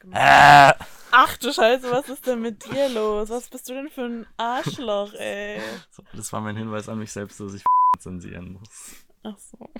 gemacht. 0.00 0.76
Äh, 0.80 0.84
Ach 1.10 1.36
du 1.38 1.52
Scheiße, 1.52 1.90
was 1.90 2.08
ist 2.10 2.26
denn 2.26 2.40
mit 2.42 2.64
dir 2.66 2.88
los? 2.90 3.30
Was 3.30 3.48
bist 3.48 3.68
du 3.68 3.74
denn 3.74 3.88
für 3.88 4.04
ein 4.04 4.26
Arschloch, 4.36 5.12
ey? 5.18 5.60
so, 5.90 6.02
das 6.12 6.32
war 6.32 6.40
mein 6.40 6.56
Hinweis 6.56 6.88
an 6.88 6.98
mich 6.98 7.12
selbst, 7.12 7.40
dass 7.40 7.54
ich 7.54 7.64
zensieren 7.98 8.58
muss. 8.60 8.92
Ach 9.22 9.36
so. 9.38 9.58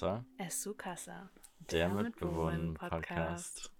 Mikasa, 0.00 0.24
Esukasa. 0.38 1.30
der, 1.70 1.88
Der 1.90 2.02
Mitbewohnen-Podcast. 2.02 3.70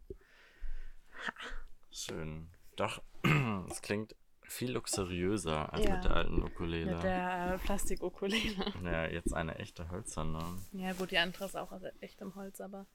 Schön. 1.91 2.49
Doch, 2.77 3.03
es 3.71 3.81
klingt 3.81 4.15
viel 4.43 4.73
luxuriöser 4.73 5.73
als 5.73 5.87
Ja. 5.87 5.95
mit 5.95 6.05
der 6.05 6.17
alten 6.17 6.43
Ukulele. 6.43 6.93
Mit 6.95 7.03
der 7.05 7.55
äh, 7.55 7.59
Plastikukulele. 7.59 8.65
Ja, 8.85 9.07
jetzt 9.07 9.33
eine 9.33 9.55
echte 9.57 9.91
hölzerne. 9.91 10.45
Ja 10.73 10.93
gut, 10.93 11.11
die 11.11 11.19
andere 11.19 11.47
ist 11.47 11.57
auch 11.57 11.73
aus 11.73 11.83
echtem 12.01 12.35
Holz, 12.35 12.61
aber 12.61 12.87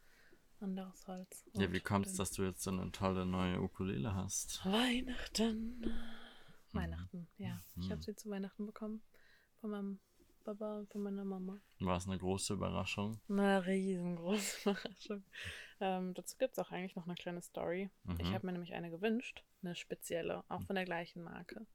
anderes 0.59 1.07
Holz. 1.07 1.45
Ja, 1.53 1.65
Und 1.65 1.73
wie 1.73 1.79
kommt 1.79 2.05
es, 2.05 2.13
dass 2.15 2.31
du 2.31 2.43
jetzt 2.43 2.61
so 2.61 2.69
eine 2.71 2.91
tolle 2.91 3.25
neue 3.25 3.59
Ukulele 3.59 4.13
hast? 4.13 4.63
Weihnachten. 4.65 5.91
Weihnachten, 6.73 7.27
ja. 7.37 7.59
Ich 7.77 7.87
Mhm. 7.87 7.91
habe 7.91 8.03
sie 8.03 8.15
zu 8.15 8.29
Weihnachten 8.29 8.65
bekommen. 8.67 9.01
Von 9.61 9.71
meinem 9.71 9.99
Papa 10.45 10.77
und 10.77 10.89
von 10.91 11.01
meiner 11.01 11.25
Mama. 11.25 11.59
War 11.79 11.97
es 11.97 12.07
eine 12.07 12.17
große 12.17 12.53
Überraschung? 12.53 13.19
Eine 13.27 13.65
riesengroße 13.65 14.61
Überraschung. 14.69 15.23
Ähm, 15.81 16.13
dazu 16.13 16.37
gibt 16.37 16.53
es 16.53 16.59
auch 16.59 16.71
eigentlich 16.71 16.95
noch 16.95 17.05
eine 17.05 17.15
kleine 17.15 17.41
Story. 17.41 17.89
Ich 18.19 18.29
Mhm. 18.29 18.33
habe 18.33 18.45
mir 18.45 18.53
nämlich 18.53 18.73
eine 18.73 18.89
gewünscht, 18.89 19.43
eine 19.63 19.75
spezielle, 19.75 20.43
auch 20.47 20.61
von 20.63 20.75
der 20.75 20.85
gleichen 20.85 21.21
Marke. 21.23 21.65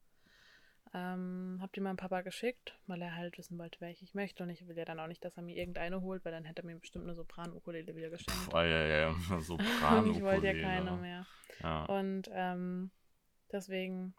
Ähm, 0.92 1.58
hab 1.60 1.72
die 1.72 1.80
meinem 1.80 1.96
Papa 1.96 2.22
geschickt, 2.22 2.76
weil 2.88 3.00
er 3.00 3.14
halt 3.14 3.38
wissen 3.38 3.56
wollte, 3.58 3.80
welche 3.80 4.02
ich 4.04 4.14
möchte. 4.14 4.42
Und 4.42 4.50
ich 4.50 4.66
will 4.66 4.76
ja 4.76 4.84
dann 4.84 4.98
auch 4.98 5.06
nicht, 5.06 5.24
dass 5.24 5.36
er 5.36 5.42
mir 5.42 5.56
irgendeine 5.56 6.00
holt, 6.00 6.24
weil 6.24 6.32
dann 6.32 6.44
hätte 6.44 6.62
er 6.62 6.66
mir 6.66 6.76
bestimmt 6.80 7.04
eine 7.04 7.14
Sopran-Ukulele 7.14 7.94
wieder 7.94 8.10
geschenkt. 8.10 8.50
Boah, 8.50 8.64
ja, 8.64 8.86
ja, 8.86 9.14
so 9.40 9.54
Und 9.56 10.06
ich 10.16 10.22
wollte 10.22 10.46
ja 10.46 10.54
keine 10.60 10.96
mehr. 10.96 11.26
Ja. 11.62 11.84
Und 11.84 12.28
ähm, 12.32 12.90
deswegen 13.52 14.14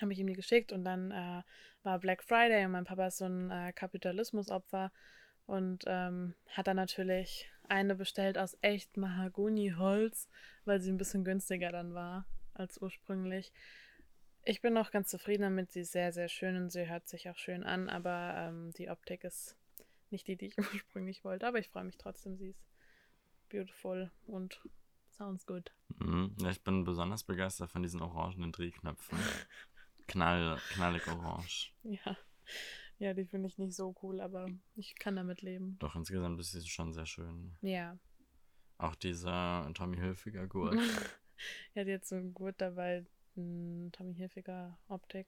habe 0.00 0.12
ich 0.12 0.18
ihm 0.18 0.26
die 0.26 0.34
geschickt 0.34 0.72
und 0.72 0.84
dann 0.84 1.10
äh, 1.10 1.42
war 1.82 1.98
Black 1.98 2.22
Friday 2.22 2.64
und 2.64 2.72
mein 2.72 2.84
Papa 2.84 3.06
ist 3.06 3.18
so 3.18 3.26
ein 3.26 3.50
äh, 3.50 3.72
Kapitalismusopfer 3.72 4.90
und 5.46 5.84
ähm, 5.86 6.34
hat 6.48 6.66
dann 6.66 6.76
natürlich 6.76 7.50
eine 7.68 7.94
bestellt 7.94 8.38
aus 8.38 8.56
echt 8.60 8.96
Mahagoni-Holz, 8.96 10.28
weil 10.64 10.80
sie 10.80 10.90
ein 10.90 10.98
bisschen 10.98 11.24
günstiger 11.24 11.70
dann 11.70 11.94
war 11.94 12.26
als 12.54 12.80
ursprünglich. 12.80 13.52
Ich 14.44 14.60
bin 14.60 14.74
noch 14.74 14.90
ganz 14.90 15.08
zufrieden 15.08 15.42
damit, 15.42 15.72
sie 15.72 15.80
ist 15.80 15.92
sehr, 15.92 16.12
sehr 16.12 16.28
schön 16.28 16.56
und 16.56 16.70
sie 16.70 16.88
hört 16.88 17.08
sich 17.08 17.30
auch 17.30 17.38
schön 17.38 17.64
an, 17.64 17.88
aber 17.88 18.34
ähm, 18.36 18.72
die 18.72 18.90
Optik 18.90 19.24
ist 19.24 19.56
nicht 20.10 20.26
die, 20.28 20.36
die 20.36 20.46
ich 20.46 20.58
ursprünglich 20.72 21.24
wollte, 21.24 21.46
aber 21.46 21.58
ich 21.58 21.68
freue 21.68 21.84
mich 21.84 21.96
trotzdem, 21.96 22.36
sie 22.36 22.50
ist 22.50 22.64
beautiful 23.48 24.10
und 24.26 24.60
sounds 25.10 25.46
good. 25.46 25.72
Mhm. 25.98 26.34
ja, 26.40 26.50
ich 26.50 26.62
bin 26.62 26.84
besonders 26.84 27.24
begeistert 27.24 27.70
von 27.70 27.82
diesen 27.82 28.02
orangenen 28.02 28.52
Drehknöpfen. 28.52 29.18
Knall, 30.14 30.58
knallig 30.70 31.06
orange. 31.08 31.72
Ja, 31.82 32.16
ja, 32.98 33.14
die 33.14 33.24
finde 33.24 33.48
ich 33.48 33.58
nicht 33.58 33.74
so 33.74 33.96
cool, 34.02 34.20
aber 34.20 34.46
ich 34.76 34.94
kann 34.94 35.16
damit 35.16 35.42
leben. 35.42 35.76
Doch, 35.80 35.96
insgesamt 35.96 36.38
ist 36.38 36.52
sie 36.52 36.64
schon 36.68 36.92
sehr 36.92 37.06
schön. 37.06 37.56
Ja. 37.62 37.98
Auch 38.78 38.94
dieser 38.94 39.68
Tommy 39.74 39.96
Hilfiger 39.96 40.46
Gurt. 40.46 40.74
ja, 41.74 41.82
die 41.82 41.94
hat 41.94 42.06
so 42.06 42.14
einen 42.14 42.32
Gurt 42.32 42.60
dabei, 42.60 43.04
ein 43.36 43.90
Tommy 43.90 44.14
Hilfiger 44.14 44.78
Optik. 44.86 45.26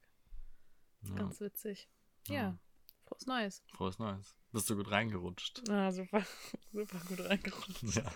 Ja. 1.02 1.14
Ganz 1.16 1.40
witzig. 1.40 1.88
Ja. 2.28 2.34
Ja, 2.34 2.58
frohes 3.04 3.26
Neues. 3.26 3.64
Frohes 3.72 3.98
Neues. 3.98 4.36
Bist 4.52 4.70
du 4.70 4.76
gut 4.76 4.90
reingerutscht? 4.92 5.68
Ah, 5.68 5.90
super, 5.90 6.24
super 6.72 7.00
gut 7.08 7.20
reingerutscht. 7.28 7.82
Ja. 7.96 8.12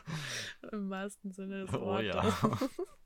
Im 0.71 0.89
wahrsten 0.89 1.33
Sinne 1.33 1.65
des 1.67 1.75
Oh 1.75 1.81
Wortes. 1.81 2.15
ja. 2.15 2.59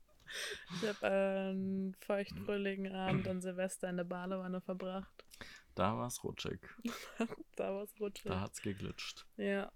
Ich 0.81 0.87
habe 0.87 1.07
einen 1.07 1.95
feuchtfröhligen 2.01 2.93
Abend 2.93 3.27
an 3.27 3.41
Silvester 3.41 3.89
in 3.89 3.97
der 3.97 4.03
Badewanne 4.03 4.61
verbracht. 4.61 5.25
Da 5.75 5.97
war 5.97 6.07
es 6.07 6.23
rutschig. 6.23 6.59
Da 7.55 7.73
war 7.73 7.83
es 7.83 7.99
rutschig. 7.99 8.31
Da 8.31 8.41
hat's 8.41 8.61
geglitscht. 8.61 9.25
Ja, 9.37 9.71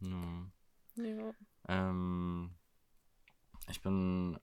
Ja. 0.00 0.50
ja. 0.96 1.34
Ähm, 1.68 2.54
ich 3.68 3.82
bin, 3.82 4.38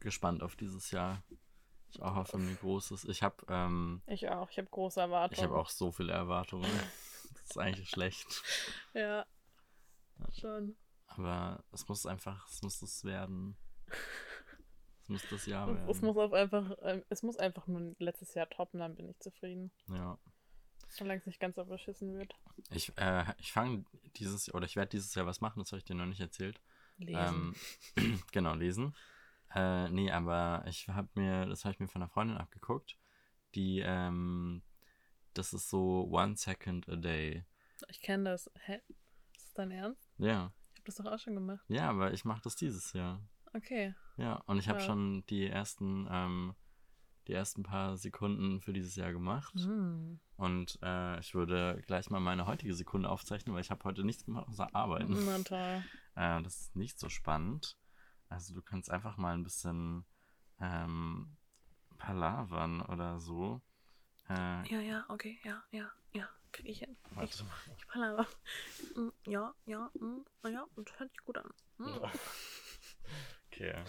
gespannt 0.00 0.42
auf 0.42 0.56
dieses 0.56 0.90
Jahr. 0.90 1.22
Ich 1.92 2.00
auch 2.00 2.14
hoffe 2.14 2.38
mir 2.38 2.54
Großes. 2.54 3.04
Ich 3.04 3.22
habe 3.22 3.44
ähm, 3.48 4.02
Ich 4.06 4.28
auch. 4.28 4.50
Ich 4.50 4.58
habe 4.58 4.68
große 4.70 5.00
Erwartungen. 5.00 5.38
ich 5.38 5.44
habe 5.44 5.58
auch 5.58 5.68
so 5.68 5.90
viele 5.92 6.12
Erwartungen. 6.12 6.70
Das 7.32 7.56
ist 7.56 7.58
eigentlich 7.58 7.90
schlecht. 7.90 8.42
Ja, 8.92 9.26
schon. 10.32 10.76
Aber 11.06 11.64
es 11.72 11.88
muss 11.88 12.06
einfach, 12.06 12.48
es 12.48 12.62
muss 12.62 12.78
das 12.80 13.04
werden. 13.04 13.56
Es 15.16 15.22
muss 15.22 15.30
das 15.30 15.46
Jahr 15.46 15.66
werden. 15.66 15.88
es 15.88 16.00
muss 16.02 16.16
einfach, 16.32 16.76
ähm, 16.82 17.02
es 17.08 17.22
muss 17.24 17.36
einfach 17.36 17.66
nur 17.66 17.94
letztes 17.98 18.34
Jahr 18.34 18.48
toppen, 18.48 18.78
dann 18.80 18.94
bin 18.94 19.08
ich 19.08 19.18
zufrieden. 19.18 19.72
ja. 19.88 20.18
Solange 20.92 21.20
es 21.20 21.26
nicht 21.26 21.38
ganz 21.38 21.54
so 21.54 21.64
beschissen 21.64 22.18
wird. 22.18 22.34
Ich, 22.70 22.92
äh, 22.98 23.24
ich 23.38 23.52
fange 23.52 23.84
dieses 24.16 24.52
oder 24.52 24.66
ich 24.66 24.74
werde 24.74 24.88
dieses 24.90 25.14
Jahr 25.14 25.24
was 25.24 25.40
machen, 25.40 25.60
das 25.60 25.70
habe 25.70 25.78
ich 25.78 25.84
dir 25.84 25.94
noch 25.94 26.06
nicht 26.06 26.20
erzählt. 26.20 26.60
Lesen. 26.98 27.54
Ähm, 27.96 28.20
genau, 28.32 28.54
lesen. 28.54 28.96
Äh, 29.54 29.88
nee, 29.90 30.10
aber 30.10 30.64
ich 30.66 30.88
habe 30.88 31.08
mir, 31.14 31.46
das 31.46 31.64
habe 31.64 31.74
ich 31.74 31.78
mir 31.80 31.86
von 31.86 32.02
einer 32.02 32.08
Freundin 32.08 32.38
abgeguckt, 32.38 32.96
die, 33.54 33.78
ähm, 33.84 34.62
das 35.34 35.52
ist 35.52 35.70
so 35.70 36.08
one 36.10 36.36
second 36.36 36.88
a 36.88 36.96
day. 36.96 37.44
ich 37.88 38.00
kenne 38.00 38.30
das. 38.30 38.50
Hä? 38.64 38.80
Ist 39.36 39.46
das 39.46 39.54
dein 39.54 39.70
Ernst? 39.70 40.10
Ja, 40.18 40.52
Ich 40.72 40.80
habe 40.80 40.86
das 40.86 40.94
doch 40.96 41.06
auch 41.06 41.18
schon 41.20 41.34
gemacht. 41.34 41.64
ja, 41.68 41.88
aber 41.88 42.12
ich 42.12 42.24
mache 42.24 42.42
das 42.42 42.56
dieses 42.56 42.92
Jahr. 42.94 43.20
Okay. 43.52 43.94
Ja, 44.16 44.34
und 44.46 44.58
ich 44.58 44.68
habe 44.68 44.78
Ja. 44.80 44.84
schon 44.86 45.24
die 45.26 45.46
ersten, 45.46 46.06
ähm, 46.10 46.54
die 47.26 47.32
ersten 47.32 47.62
paar 47.62 47.96
Sekunden 47.96 48.60
für 48.60 48.72
dieses 48.72 48.96
Jahr 48.96 49.12
gemacht. 49.12 49.54
Hm. 49.54 50.20
Und 50.36 50.78
äh, 50.82 51.20
ich 51.20 51.34
würde 51.34 51.82
gleich 51.86 52.10
mal 52.10 52.20
meine 52.20 52.46
heutige 52.46 52.74
Sekunde 52.74 53.08
aufzeichnen, 53.10 53.54
weil 53.54 53.60
ich 53.62 53.70
habe 53.70 53.84
heute 53.84 54.04
nichts 54.04 54.24
gemacht 54.24 54.48
außer 54.48 54.74
arbeiten. 54.74 55.24
Na 55.24 55.38
toll. 55.42 55.84
Äh, 56.16 56.42
das 56.42 56.60
ist 56.62 56.76
nicht 56.76 56.98
so 56.98 57.08
spannend. 57.08 57.78
Also 58.28 58.52
du 58.52 58.62
kannst 58.62 58.90
einfach 58.90 59.16
mal 59.16 59.32
ein 59.34 59.44
bisschen 59.44 60.04
ähm, 60.60 61.36
palavern 61.98 62.82
oder 62.82 63.20
so. 63.20 63.62
Äh, 64.28 64.66
Ja, 64.68 64.80
ja, 64.80 65.04
okay, 65.08 65.38
ja, 65.44 65.62
ja, 65.70 65.90
ja. 66.12 66.28
Krieg 66.52 66.66
ich 66.66 66.78
hin. 66.80 66.96
warte. 67.14 67.44
Ich 67.78 67.86
palaver. 67.86 68.26
Mm, 68.96 69.08
Ja, 69.26 69.54
ja, 69.66 69.88
mm, 69.94 70.24
ja, 70.48 70.66
das 70.76 70.98
hört 70.98 71.10
sich 71.10 71.24
gut 71.24 71.38
an. 71.38 71.48
Mm. 71.78 71.84
Okay. 73.60 73.84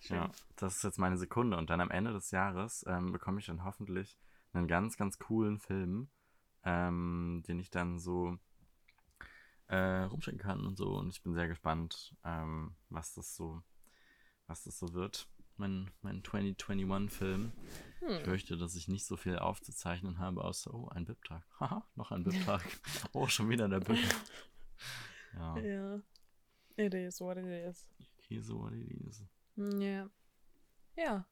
Schön. 0.00 0.16
Ja, 0.16 0.30
das 0.56 0.76
ist 0.76 0.84
jetzt 0.84 0.98
meine 0.98 1.16
Sekunde. 1.16 1.56
Und 1.56 1.70
dann 1.70 1.80
am 1.80 1.90
Ende 1.90 2.12
des 2.12 2.30
Jahres 2.30 2.84
ähm, 2.86 3.10
bekomme 3.12 3.40
ich 3.40 3.46
dann 3.46 3.64
hoffentlich 3.64 4.18
einen 4.52 4.68
ganz, 4.68 4.96
ganz 4.96 5.18
coolen 5.18 5.58
Film, 5.58 6.08
ähm, 6.64 7.42
den 7.48 7.58
ich 7.58 7.70
dann 7.70 7.98
so 7.98 8.38
äh, 9.68 10.02
rumschicken 10.02 10.38
kann 10.38 10.64
und 10.64 10.76
so. 10.76 10.96
Und 10.96 11.10
ich 11.10 11.22
bin 11.22 11.34
sehr 11.34 11.48
gespannt, 11.48 12.14
ähm, 12.24 12.76
was 12.90 13.14
das 13.14 13.34
so, 13.34 13.62
was 14.46 14.62
das 14.64 14.78
so 14.78 14.92
wird. 14.92 15.28
Mein, 15.56 15.90
mein 16.02 16.22
2021-Film. 16.22 17.52
Ich 18.00 18.18
Hm. 18.18 18.24
fürchte, 18.24 18.56
dass 18.56 18.76
ich 18.76 18.86
nicht 18.86 19.04
so 19.04 19.16
viel 19.16 19.36
aufzuzeichnen 19.40 20.20
habe, 20.20 20.44
außer, 20.44 20.72
oh, 20.72 20.88
ein 20.90 21.04
BIP-Tag. 21.04 21.42
Haha, 21.60 21.84
noch 21.96 22.12
ein 22.12 22.22
BIP-Tag. 22.22 22.62
oh, 23.12 23.26
schon 23.26 23.48
wieder 23.48 23.68
der 23.68 23.80
BIP. 23.80 23.98
Ja, 25.34 25.58
Ja. 25.58 26.00
It 26.76 26.94
is 26.94 27.20
what 27.20 27.36
it 27.36 27.44
is. 27.44 27.90
So 28.40 28.60
what 28.60 28.72
it 28.72 28.90
is. 29.06 29.24
Ja. 29.56 30.10
Ja. 30.96 31.26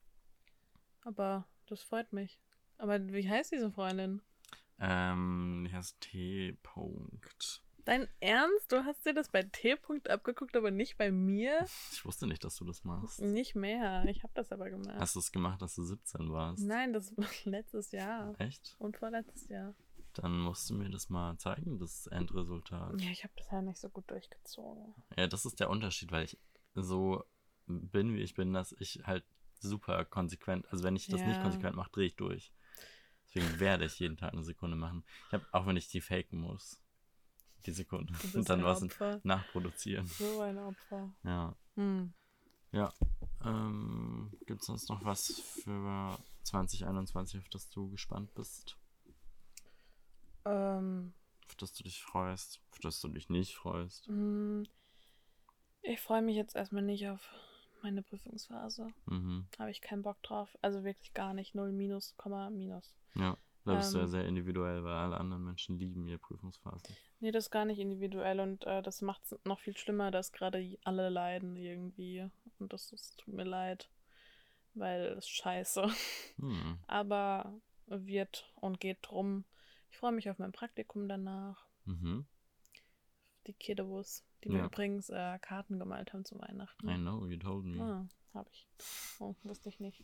Aber 1.01 1.47
das 1.67 1.83
freut 1.83 2.11
mich. 2.13 2.39
Aber 2.77 3.05
wie 3.07 3.29
heißt 3.29 3.51
diese 3.51 3.71
Freundin? 3.71 4.21
Ähm, 4.79 5.65
die 5.67 5.73
heißt 5.73 5.99
T. 6.01 6.57
-Punkt. 6.63 7.61
Dein 7.87 8.09
Ernst? 8.19 8.69
Du 8.69 8.83
hast 8.83 9.05
dir 9.05 9.13
das 9.13 9.29
bei 9.29 9.43
T-Punkt 9.43 10.09
abgeguckt, 10.09 10.57
aber 10.57 10.71
nicht 10.71 10.97
bei 10.97 11.09
mir? 11.09 11.65
Ich 11.93 12.03
wusste 12.03 12.27
nicht, 12.27 12.43
dass 12.43 12.57
du 12.57 12.65
das 12.65 12.83
machst. 12.83 13.21
Nicht 13.21 13.55
mehr. 13.55 14.03
Ich 14.09 14.23
habe 14.23 14.33
das 14.35 14.51
aber 14.51 14.69
gemacht. 14.69 14.97
Hast 14.99 15.15
du 15.15 15.19
es 15.19 15.31
gemacht, 15.31 15.61
dass 15.61 15.75
du 15.75 15.83
17 15.83 16.29
warst? 16.33 16.63
Nein, 16.65 16.91
das 16.91 17.15
war 17.17 17.25
letztes 17.45 17.91
Jahr. 17.91 18.35
Echt? 18.39 18.75
Und 18.77 18.97
vorletztes 18.97 19.47
Jahr. 19.47 19.73
Dann 20.15 20.37
musst 20.37 20.69
du 20.69 20.73
mir 20.73 20.89
das 20.89 21.09
mal 21.09 21.37
zeigen, 21.37 21.79
das 21.79 22.07
Endresultat. 22.07 22.99
Ja, 22.99 23.09
ich 23.09 23.23
habe 23.23 23.33
das 23.37 23.49
ja 23.51 23.61
nicht 23.61 23.77
so 23.77 23.87
gut 23.87 24.11
durchgezogen. 24.11 24.93
Ja, 25.15 25.27
das 25.27 25.45
ist 25.45 25.61
der 25.61 25.69
Unterschied, 25.69 26.11
weil 26.11 26.25
ich 26.25 26.37
so 26.83 27.23
bin, 27.67 28.13
wie 28.15 28.21
ich 28.21 28.33
bin, 28.35 28.53
dass 28.53 28.73
ich 28.79 29.01
halt 29.05 29.23
super 29.59 30.05
konsequent. 30.05 30.67
Also 30.71 30.83
wenn 30.83 30.95
ich 30.95 31.07
das 31.07 31.23
nicht 31.25 31.37
Ja. 31.37 31.43
konsequent 31.43 31.75
mache, 31.75 31.91
drehe 31.91 32.07
ich 32.07 32.15
durch. 32.15 32.51
Deswegen 33.25 33.59
werde 33.59 33.85
ich 33.85 33.99
jeden 33.99 34.17
Tag 34.17 34.33
eine 34.33 34.43
Sekunde 34.43 34.77
machen. 34.77 35.03
Ich 35.27 35.33
habe, 35.33 35.45
auch 35.51 35.65
wenn 35.67 35.77
ich 35.77 35.89
die 35.89 36.01
faken 36.01 36.39
muss, 36.39 36.79
die 37.65 37.71
Sekunde. 37.71 38.13
Und 38.33 38.49
dann 38.49 38.63
was 38.63 38.85
nachproduzieren. 39.23 40.07
So 40.07 40.39
ein 40.39 40.57
Opfer. 40.57 41.11
Ja. 41.23 41.55
Hm. 41.75 42.13
Ja. 42.71 42.93
Ähm, 43.43 44.31
Gibt 44.45 44.61
es 44.61 44.67
sonst 44.67 44.89
noch 44.89 45.03
was 45.03 45.39
für 45.63 46.17
2021, 46.43 47.39
auf 47.39 47.49
das 47.49 47.69
du 47.69 47.89
gespannt 47.89 48.33
bist? 48.35 48.77
Ähm, 50.45 51.13
Auf 51.47 51.55
das 51.55 51.73
du 51.73 51.83
dich 51.83 52.01
freust? 52.01 52.61
Auf 52.71 52.79
das 52.79 53.01
du 53.01 53.07
dich 53.09 53.29
nicht 53.29 53.55
freust? 53.55 54.05
hm, 54.07 54.65
ich 55.81 55.99
freue 55.99 56.21
mich 56.21 56.35
jetzt 56.35 56.55
erstmal 56.55 56.83
nicht 56.83 57.07
auf 57.07 57.29
meine 57.83 58.01
Prüfungsphase. 58.01 58.89
Mhm. 59.05 59.47
Habe 59.59 59.71
ich 59.71 59.81
keinen 59.81 60.01
Bock 60.01 60.21
drauf. 60.23 60.57
Also 60.61 60.83
wirklich 60.83 61.13
gar 61.13 61.33
nicht. 61.33 61.55
Null 61.55 61.71
minus, 61.71 62.15
Komma, 62.17 62.49
minus. 62.49 62.95
Ja. 63.15 63.37
Da 63.65 63.75
bist 63.75 63.93
du 63.93 63.97
ja 63.97 64.05
Ähm. 64.05 64.09
sehr 64.09 64.25
individuell, 64.25 64.83
weil 64.85 64.93
alle 64.93 65.17
anderen 65.17 65.43
Menschen 65.43 65.77
lieben 65.77 66.07
ihre 66.07 66.19
Prüfungsphase. 66.19 66.83
Nee, 67.19 67.31
das 67.31 67.45
ist 67.45 67.51
gar 67.51 67.65
nicht 67.65 67.79
individuell 67.79 68.39
und 68.39 68.65
äh, 68.65 68.81
das 68.81 69.01
macht 69.01 69.23
es 69.25 69.37
noch 69.43 69.59
viel 69.59 69.75
schlimmer, 69.75 70.09
dass 70.09 70.31
gerade 70.31 70.77
alle 70.85 71.09
leiden 71.09 71.57
irgendwie. 71.57 72.29
Und 72.59 72.71
das, 72.71 72.89
das 72.91 73.17
tut 73.17 73.33
mir 73.33 73.43
leid, 73.43 73.89
weil 74.73 75.07
es 75.17 75.27
scheiße. 75.27 75.85
Hm. 76.37 76.77
Aber 76.87 77.53
wird 77.87 78.49
und 78.55 78.79
geht 78.79 78.99
drum. 79.01 79.43
Ich 79.91 79.97
freue 79.97 80.13
mich 80.13 80.29
auf 80.29 80.39
mein 80.39 80.53
Praktikum 80.53 81.09
danach. 81.09 81.65
Mhm. 81.85 82.25
Die 83.47 83.53
Kiddos, 83.53 84.23
die 84.43 84.49
mir 84.49 84.59
Ja. 84.59 84.65
übrigens 84.65 85.09
äh, 85.09 85.39
Karten 85.39 85.79
gemalt 85.79 86.13
haben 86.13 86.25
zu 86.25 86.37
Weihnachten. 86.39 86.87
I 86.87 86.95
know, 86.95 87.25
you 87.27 87.37
told 87.37 87.65
me. 87.65 87.81
Ah, 87.81 88.07
habe 88.33 88.49
ich. 88.51 88.67
Oh, 89.19 89.35
wusste 89.43 89.69
ich 89.69 89.79
nicht. 89.79 90.03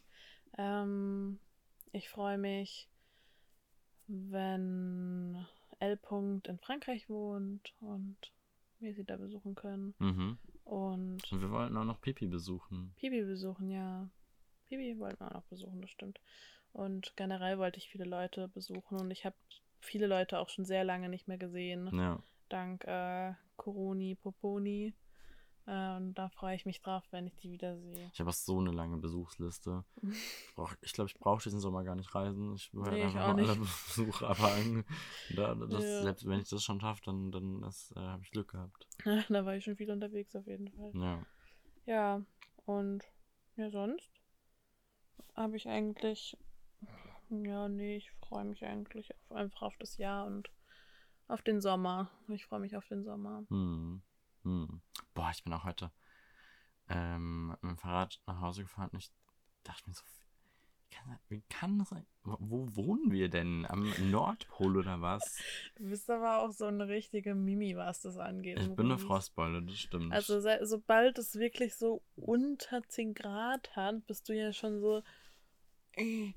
Ähm, 0.57 1.39
ich 1.91 2.09
freue 2.09 2.37
mich, 2.37 2.89
wenn 4.07 5.45
L. 5.79 5.95
-Punkt 6.01 6.47
in 6.47 6.57
Frankreich 6.59 7.09
wohnt 7.09 7.73
und 7.81 8.17
wir 8.79 8.93
sie 8.93 9.03
da 9.03 9.17
besuchen 9.17 9.55
können. 9.55 9.93
Mhm. 9.99 10.37
Und 10.65 11.31
Und 11.31 11.41
wir 11.41 11.51
wollten 11.51 11.75
auch 11.77 11.83
noch 11.83 12.01
Pipi 12.01 12.27
besuchen. 12.27 12.93
Pibi 12.97 13.23
besuchen, 13.23 13.69
ja. 13.69 14.09
Pibi 14.67 14.97
wollten 14.99 15.19
wir 15.19 15.27
auch 15.27 15.33
noch 15.35 15.43
besuchen, 15.45 15.81
das 15.81 15.91
stimmt. 15.91 16.19
Und 16.71 17.15
generell 17.17 17.59
wollte 17.59 17.77
ich 17.77 17.89
viele 17.89 18.05
Leute 18.05 18.47
besuchen 18.47 18.99
und 18.99 19.11
ich 19.11 19.25
habe 19.25 19.35
viele 19.79 20.07
Leute 20.07 20.39
auch 20.39 20.49
schon 20.49 20.65
sehr 20.65 20.83
lange 20.83 21.09
nicht 21.09 21.27
mehr 21.27 21.37
gesehen. 21.37 21.89
Ja. 21.93 22.21
Dank 22.53 22.85
äh, 22.85 23.33
Coroni, 23.57 24.15
Poponi. 24.15 24.93
Äh, 25.65 25.95
und 25.95 26.13
da 26.15 26.29
freue 26.29 26.55
ich 26.55 26.65
mich 26.65 26.81
drauf, 26.81 27.03
wenn 27.11 27.25
ich 27.25 27.35
die 27.37 27.51
wiedersehe. 27.51 28.11
Ich 28.13 28.19
habe 28.19 28.29
auch 28.29 28.33
so 28.35 28.59
eine 28.59 28.71
lange 28.71 28.97
Besuchsliste. 28.97 29.83
Ich 30.55 30.55
glaube, 30.55 30.77
ich, 30.81 30.93
glaub, 30.93 31.07
ich 31.07 31.17
brauche 31.17 31.41
diesen 31.43 31.59
Sommer 31.59 31.83
gar 31.83 31.95
nicht 31.95 32.13
reisen. 32.13 32.53
Ich 32.55 32.71
halt 32.73 32.93
Nee, 32.93 33.03
einfach 33.03 33.15
mal 33.15 33.43
alle 33.43 33.57
nicht. 33.57 33.87
Besuche 33.87 34.27
abhaken. 34.27 34.85
Da, 35.35 35.55
das, 35.69 35.83
Ja. 35.83 36.03
Selbst 36.03 36.27
wenn 36.27 36.39
ich 36.41 36.49
das 36.49 36.63
schon 36.63 36.79
schaffe, 36.79 37.01
dann, 37.05 37.31
dann 37.31 37.63
äh, 37.63 37.99
habe 37.99 38.21
ich 38.23 38.31
Glück 38.31 38.51
gehabt. 38.51 38.87
da 39.29 39.45
war 39.45 39.55
ich 39.55 39.63
schon 39.63 39.75
viel 39.75 39.89
unterwegs 39.89 40.35
auf 40.35 40.45
jeden 40.45 40.69
Fall. 40.69 40.91
Ja. 40.93 41.25
Ja, 41.85 42.21
und 42.65 43.03
ja, 43.55 43.69
sonst 43.71 44.11
habe 45.35 45.57
ich 45.57 45.67
eigentlich, 45.67 46.37
ja, 47.29 47.67
nee, 47.67 47.97
ich 47.97 48.11
freue 48.11 48.45
mich 48.45 48.63
eigentlich 48.63 49.13
auf, 49.15 49.31
einfach 49.31 49.63
auf 49.63 49.77
das 49.79 49.97
Jahr 49.97 50.27
und 50.27 50.49
auf 51.33 51.41
den 51.41 51.61
Sommer. 51.61 52.09
Ich 52.27 52.45
freue 52.45 52.59
mich 52.59 52.77
auf 52.77 52.87
den 52.87 53.03
Sommer. 53.03 53.43
Hm. 53.49 54.01
Hm. 54.43 54.81
Boah, 55.13 55.31
ich 55.31 55.43
bin 55.43 55.51
auch 55.53 55.63
heute 55.63 55.91
ähm, 56.89 57.47
mit 57.47 57.63
dem 57.63 57.77
Fahrrad 57.77 58.21
nach 58.27 58.39
Hause 58.39 58.61
gefahren 58.61 58.89
und 58.93 58.99
ich 58.99 59.11
dachte 59.63 59.89
mir 59.89 59.95
so, 59.95 60.03
wie 61.27 61.41
kann, 61.49 61.79
das 61.79 61.89
sein? 61.89 62.05
Wo, 62.23 62.37
wo 62.39 62.75
wohnen 62.75 63.11
wir 63.11 63.27
denn? 63.27 63.65
Am 63.67 63.91
Nordpol 64.11 64.77
oder 64.77 65.01
was? 65.01 65.39
Du 65.75 65.89
bist 65.89 66.07
aber 66.09 66.39
auch 66.39 66.51
so 66.51 66.65
eine 66.65 66.87
richtige 66.87 67.33
Mimi, 67.33 67.75
was 67.75 68.01
das 68.01 68.17
angeht. 68.17 68.59
Ich 68.59 68.69
bin 68.75 68.85
eine. 68.85 68.99
Frostbeule, 68.99 69.63
das 69.63 69.79
stimmt. 69.79 70.13
Also 70.13 70.39
sobald 70.65 71.17
es 71.17 71.35
wirklich 71.35 71.75
so 71.75 72.03
unter 72.15 72.87
10 72.87 73.15
Grad 73.15 73.75
hat, 73.75 74.05
bist 74.05 74.29
du 74.29 74.33
ja 74.33 74.53
schon 74.53 74.79
so, 74.79 75.01
"Äh, 75.93 76.33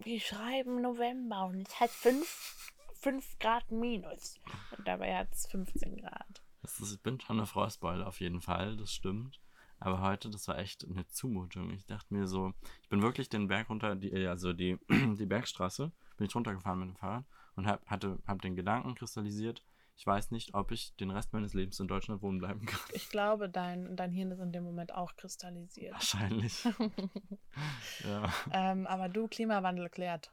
wir 0.00 0.20
schreiben 0.20 0.82
November 0.82 1.46
und 1.46 1.68
es 1.68 1.78
hat 1.78 1.90
5, 1.90 2.72
5 3.02 3.38
Grad 3.40 3.70
minus. 3.70 4.36
Und 4.76 4.86
dabei 4.86 5.16
hat 5.16 5.32
es 5.32 5.46
15 5.48 5.96
Grad. 5.96 6.42
Das 6.62 6.78
ist, 6.78 6.94
ich 6.94 7.00
bin 7.00 7.20
schon 7.20 7.38
eine 7.38 7.46
Frostbeule 7.46 8.06
auf 8.06 8.20
jeden 8.20 8.40
Fall, 8.40 8.76
das 8.76 8.92
stimmt. 8.92 9.40
Aber 9.80 10.00
heute, 10.00 10.30
das 10.30 10.46
war 10.46 10.58
echt 10.58 10.86
eine 10.88 11.08
Zumutung. 11.08 11.72
Ich 11.72 11.84
dachte 11.86 12.14
mir 12.14 12.28
so, 12.28 12.54
ich 12.82 12.88
bin 12.88 13.02
wirklich 13.02 13.28
den 13.28 13.48
Berg 13.48 13.68
runter, 13.68 13.96
die, 13.96 14.12
äh, 14.12 14.28
also 14.28 14.52
die, 14.52 14.78
die 14.88 15.26
Bergstraße, 15.26 15.90
bin 16.16 16.26
ich 16.28 16.34
runtergefahren 16.36 16.78
mit 16.78 16.88
dem 16.90 16.96
Fahrrad 16.96 17.24
und 17.56 17.66
hab, 17.66 17.84
hatte, 17.86 18.18
hab 18.26 18.40
den 18.40 18.54
Gedanken 18.54 18.94
kristallisiert, 18.94 19.64
ich 19.96 20.06
weiß 20.06 20.30
nicht, 20.30 20.54
ob 20.54 20.70
ich 20.70 20.94
den 20.96 21.10
Rest 21.10 21.32
meines 21.32 21.54
Lebens 21.54 21.78
in 21.80 21.88
Deutschland 21.88 22.22
wohnen 22.22 22.38
bleiben 22.38 22.64
kann. 22.64 22.80
Ich 22.92 23.08
glaube, 23.08 23.48
dein, 23.48 23.94
dein 23.96 24.10
Hirn 24.10 24.30
ist 24.30 24.40
in 24.40 24.52
dem 24.52 24.64
Moment 24.64 24.94
auch 24.94 25.16
kristallisiert. 25.16 25.92
Wahrscheinlich. 25.92 26.64
ja, 28.04 28.32
ähm, 28.52 28.86
aber 28.86 29.08
du, 29.08 29.28
Klimawandel 29.28 29.90
klärt. 29.90 30.32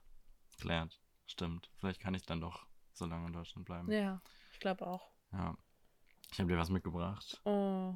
klärt. 0.60 1.00
Stimmt. 1.30 1.70
Vielleicht 1.78 2.02
kann 2.02 2.16
ich 2.16 2.26
dann 2.26 2.42
doch 2.42 2.66
so 2.92 3.06
lange 3.06 3.28
in 3.28 3.34
Deutschland 3.34 3.66
bleiben. 3.66 3.92
Ja, 3.92 4.20
ich 4.52 4.60
glaube 4.60 4.86
auch. 4.88 5.12
Ja. 5.32 5.56
Ich 6.32 6.40
habe 6.40 6.50
dir 6.52 6.58
was 6.58 6.70
mitgebracht. 6.70 7.40
Oh, 7.46 7.94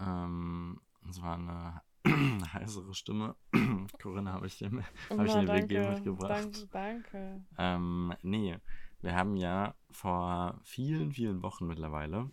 Ähm, 0.00 0.80
und 1.02 1.14
zwar 1.14 1.34
eine 1.34 1.82
heißere 2.52 2.94
Stimme. 2.94 3.36
Corinna 4.02 4.32
habe 4.32 4.46
ich 4.46 4.56
dir, 4.58 4.70
hab 5.10 5.24
ich 5.26 5.34
WG 5.34 5.88
mitgebracht. 5.90 6.30
danke, 6.30 6.66
danke. 6.68 7.44
Ähm, 7.58 8.14
nee, 8.22 8.58
wir 9.02 9.14
haben 9.16 9.36
ja 9.36 9.74
vor 9.90 10.58
vielen, 10.64 11.12
vielen 11.12 11.42
Wochen 11.42 11.66
mittlerweile 11.66 12.30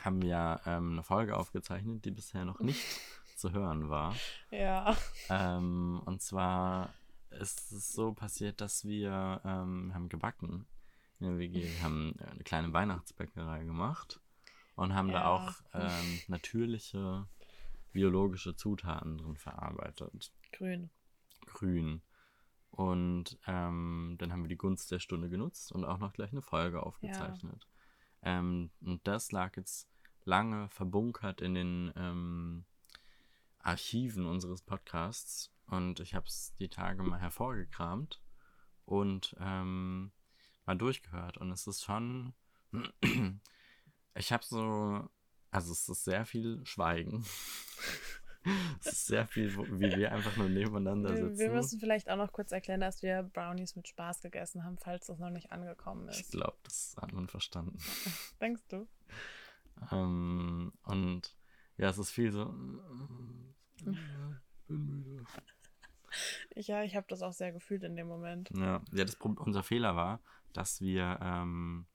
haben 0.00 0.22
wir 0.22 0.60
ähm, 0.66 0.92
eine 0.92 1.02
Folge 1.02 1.36
aufgezeichnet, 1.36 2.04
die 2.04 2.10
bisher 2.10 2.44
noch 2.44 2.60
nicht 2.60 2.80
zu 3.36 3.52
hören 3.52 3.90
war. 3.90 4.14
Ja. 4.50 4.96
Ähm, 5.28 6.00
und 6.04 6.22
zwar 6.22 6.92
ist 7.40 7.72
es 7.72 7.92
so 7.92 8.12
passiert, 8.12 8.60
dass 8.60 8.84
wir 8.84 9.40
ähm, 9.44 9.92
haben 9.94 10.08
gebacken 10.08 10.66
in 11.20 11.26
der 11.26 11.38
WG. 11.38 11.62
Wir 11.62 11.82
haben 11.82 12.14
eine 12.18 12.42
kleine 12.44 12.72
Weihnachtsbäckerei 12.72 13.64
gemacht 13.64 14.20
und 14.76 14.94
haben 14.94 15.08
da 15.08 15.20
Ja. 15.20 15.26
auch 15.28 15.52
ähm, 15.74 16.20
natürliche 16.28 17.26
biologische 17.92 18.56
Zutaten 18.56 19.18
drin 19.18 19.36
verarbeitet. 19.36 20.32
Grün. 20.52 20.90
Grün. 21.46 22.02
Und 22.70 23.38
ähm, 23.46 24.16
dann 24.18 24.32
haben 24.32 24.42
wir 24.42 24.48
die 24.48 24.56
Gunst 24.56 24.90
der 24.90 24.98
Stunde 24.98 25.28
genutzt 25.28 25.72
und 25.72 25.84
auch 25.84 25.98
noch 25.98 26.14
gleich 26.14 26.32
eine 26.32 26.40
Folge 26.42 26.82
aufgezeichnet. 26.82 27.66
Ähm, 28.22 28.70
und 28.80 29.06
das 29.06 29.30
lag 29.30 29.56
jetzt 29.56 29.88
lange 30.24 30.68
verbunkert 30.70 31.40
in 31.42 31.54
den 31.54 31.92
ähm, 31.96 32.64
Archiven 33.58 34.24
unseres 34.26 34.62
Podcasts. 34.62 35.50
Und 35.72 36.00
ich 36.00 36.14
habe 36.14 36.26
es 36.26 36.54
die 36.58 36.68
Tage 36.68 37.02
mal 37.02 37.18
hervorgekramt 37.18 38.20
und 38.84 39.34
ähm, 39.40 40.12
mal 40.66 40.76
durchgehört. 40.76 41.38
Und 41.38 41.50
es 41.50 41.66
ist 41.66 41.82
schon. 41.82 42.34
ich 44.14 44.32
habe 44.32 44.44
so. 44.44 45.08
Also, 45.50 45.72
es 45.72 45.88
ist 45.88 46.04
sehr 46.04 46.26
viel 46.26 46.60
Schweigen. 46.66 47.24
es 48.80 48.92
ist 48.92 49.06
sehr 49.06 49.26
viel, 49.26 49.56
wie 49.56 49.96
wir 49.96 50.12
einfach 50.12 50.36
nur 50.36 50.50
nebeneinander 50.50 51.16
sitzen. 51.16 51.38
wir 51.38 51.50
müssen 51.52 51.80
vielleicht 51.80 52.10
auch 52.10 52.16
noch 52.16 52.32
kurz 52.32 52.52
erklären, 52.52 52.80
dass 52.80 53.02
wir 53.02 53.22
Brownies 53.22 53.74
mit 53.74 53.88
Spaß 53.88 54.20
gegessen 54.20 54.64
haben, 54.64 54.76
falls 54.76 55.06
das 55.06 55.18
noch 55.18 55.30
nicht 55.30 55.52
angekommen 55.52 56.06
ich 56.10 56.20
ist. 56.20 56.32
glaube, 56.32 56.58
das 56.64 56.96
hat 57.00 57.14
man 57.14 57.28
verstanden. 57.28 57.78
Denkst 58.42 58.68
du? 58.68 58.86
Ähm, 59.90 60.74
und 60.82 61.34
ja, 61.78 61.88
es 61.88 61.96
ist 61.96 62.10
viel 62.10 62.30
so. 62.30 62.54
Ich 63.76 63.84
bin 64.66 64.86
müde. 64.86 65.24
Ja, 66.56 66.82
ich 66.82 66.96
habe 66.96 67.06
das 67.08 67.22
auch 67.22 67.32
sehr 67.32 67.52
gefühlt 67.52 67.82
in 67.82 67.96
dem 67.96 68.06
Moment. 68.08 68.50
Ja, 68.54 68.82
ja 68.92 69.04
das 69.04 69.14
unser 69.16 69.62
Fehler 69.62 69.96
war, 69.96 70.20
dass 70.52 70.80
wir, 70.80 71.18
ähm, 71.22 71.86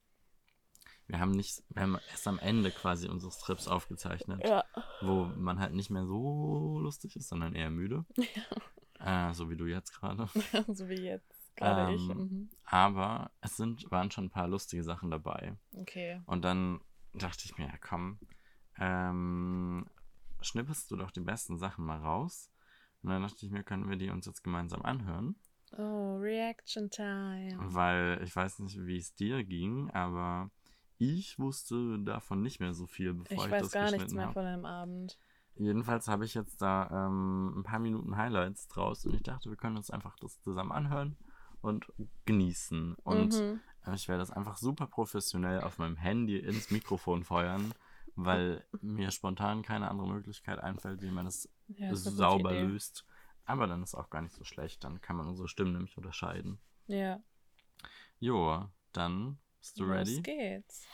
wir 1.08 1.20
haben 1.20 1.32
nicht, 1.32 1.64
wir 1.70 1.84
haben 1.84 1.98
erst 2.10 2.28
am 2.28 2.40
Ende 2.40 2.72
quasi 2.72 3.08
unseres 3.08 3.40
Trips 3.40 3.68
aufgezeichnet, 3.68 4.42
Ja. 4.48 4.64
wo 5.02 5.26
man 5.26 5.60
halt 5.60 5.74
nicht 5.74 5.90
mehr 5.90 6.06
so 6.06 6.80
lustig 6.80 7.16
ist, 7.16 7.30
sondern 7.30 7.56
eher 7.56 7.70
müde. 7.70 8.06
Äh, 9.00 9.32
so 9.36 9.52
wie 9.52 9.56
du 9.56 9.68
jetzt 9.68 9.92
gerade. 9.94 10.28
so 10.74 10.90
wie 10.90 10.96
jetzt. 11.02 11.56
Gerade 11.56 11.94
ich. 11.94 12.02
Ähm, 12.10 12.18
Mhm. 12.18 12.50
Aber 12.64 13.30
es 13.42 13.56
sind, 13.56 13.92
waren 13.92 14.10
schon 14.10 14.26
ein 14.26 14.30
paar 14.32 14.48
lustige 14.48 14.84
Sachen 14.84 15.12
dabei. 15.12 15.56
Okay. 15.74 16.20
Und 16.26 16.44
dann 16.44 16.82
dachte 17.14 17.44
ich 17.46 17.56
mir, 17.60 17.68
ja 17.68 17.78
komm, 17.80 18.18
ähm, 18.80 19.86
schnippest 20.42 20.90
du 20.90 20.96
doch 20.96 21.12
die 21.12 21.20
besten 21.22 21.58
Sachen 21.60 21.86
mal 21.86 22.00
raus. 22.00 22.50
Und 23.08 23.14
dann 23.14 23.22
dachte 23.22 23.46
ich 23.46 23.52
mir, 23.54 23.64
können 23.64 23.90
wir 23.90 23.96
die 23.96 24.10
uns 24.10 24.26
jetzt 24.26 24.44
gemeinsam 24.44 24.82
anhören. 24.82 25.38
Oh, 25.78 26.18
Reaction 26.18 26.90
Time. 26.90 27.56
Weil 27.58 28.20
ich 28.22 28.36
weiß 28.36 28.60
nicht, 28.60 28.86
wie 28.86 28.98
es 28.98 29.16
dir 29.16 29.46
ging, 29.46 29.90
aber 29.92 30.52
ich 30.98 31.40
wusste 31.40 32.00
davon 32.00 32.42
nicht 32.42 32.60
mehr 32.60 32.74
so 32.74 32.86
viel, 32.86 33.14
bevor 33.14 33.38
ich, 33.38 33.46
Ich 33.46 33.52
weiß 33.52 33.62
das 33.62 33.72
gar 33.72 33.84
nichts 33.84 33.96
geschnitten 33.96 34.16
mehr 34.18 34.26
habe. 34.26 34.34
von 34.34 34.44
dem 34.46 34.66
Abend. 34.66 35.18
jedenfalls 35.56 36.10
habe 36.10 36.26
ich 36.26 36.34
jetzt 36.34 36.62
da 36.62 36.90
ähm, 37.08 37.60
ein 37.60 37.64
paar 37.64 37.80
Minuten 37.80 38.18
Highlights 38.18 38.68
draus 38.68 39.06
und 39.06 39.14
ich 39.14 39.24
dachte, 39.24 39.50
wir 39.50 39.56
können 39.56 39.78
uns 39.78 39.90
einfach 39.90 40.18
das 40.20 40.42
zusammen 40.42 40.74
anhören 40.74 41.16
und 41.62 41.86
genießen. 42.26 42.96
Und 43.06 43.40
Mhm. 43.40 43.62
äh, 43.86 43.96
ich 43.96 44.10
werde 44.10 44.20
das 44.20 44.32
einfach 44.32 44.58
super 44.58 44.86
professionell 44.88 45.62
auf 45.62 45.78
meinem 45.78 45.96
Handy 45.96 46.40
ins 46.40 46.72
Mikrofon 46.72 47.24
feuern, 47.24 47.74
weil 48.18 48.66
mir 48.82 49.12
spontan 49.12 49.62
keine 49.64 49.90
andere 49.90 50.08
Möglichkeit 50.08 50.60
einfällt, 50.60 51.02
wie 51.02 51.12
man 51.12 51.26
das 51.26 51.48
Ja, 51.68 51.96
sauber 51.96 52.52
löst. 52.52 53.06
Aber 53.46 53.68
dann 53.68 53.82
ist 53.84 53.96
auch 53.96 54.10
gar 54.10 54.22
nicht 54.22 54.36
so 54.36 54.44
schlecht. 54.44 54.84
Dann 54.84 55.00
kann 55.02 55.16
man 55.16 55.28
unsere 55.28 55.48
Stimmen 55.48 55.72
nämlich 55.74 55.96
unterscheiden. 55.96 56.60
Ja. 56.88 57.22
Jo, 58.20 58.68
dann 58.92 59.40
bist 59.60 59.80
du 59.80 59.84
Los 59.86 59.96
ready? 59.96 60.22
geht's. 60.22 60.86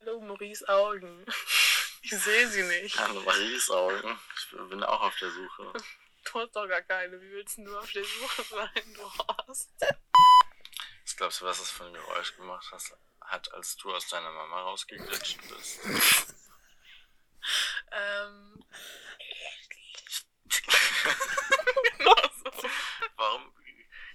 Hallo, 0.00 0.20
Maurice 0.20 0.66
Augen. 0.68 1.24
Ich 2.00 2.10
sehe 2.12 2.46
sie 2.48 2.62
nicht. 2.62 2.96
Hallo 2.98 3.20
Maries 3.22 3.68
Augen. 3.70 4.16
Ich 4.36 4.70
bin 4.70 4.82
auch 4.84 5.00
auf 5.02 5.18
der 5.18 5.30
Suche. 5.32 5.72
Du 6.24 6.38
hast 6.38 6.54
doch 6.54 6.68
gar 6.68 6.80
keine. 6.82 7.20
Wie 7.20 7.30
willst 7.32 7.58
denn 7.58 7.64
du 7.64 7.76
auf 7.76 7.90
der 7.90 8.04
Suche 8.04 8.42
sein? 8.44 8.94
Du 8.94 9.02
hast. 9.46 9.68
Was 11.04 11.16
glaubst 11.16 11.40
du, 11.40 11.44
was 11.46 11.58
das 11.58 11.70
für 11.72 11.84
ein 11.86 11.92
Geräusch 11.92 12.36
gemacht 12.36 12.68
hast, 12.72 12.96
hat, 13.28 13.52
als 13.54 13.76
du 13.76 13.94
aus 13.94 14.08
deiner 14.08 14.30
Mama 14.30 14.60
rausgeglitscht 14.62 15.40
bist? 15.48 15.80
Ähm. 17.92 18.64
genau 21.98 22.14
so. 22.44 22.68
Warum, 23.16 23.54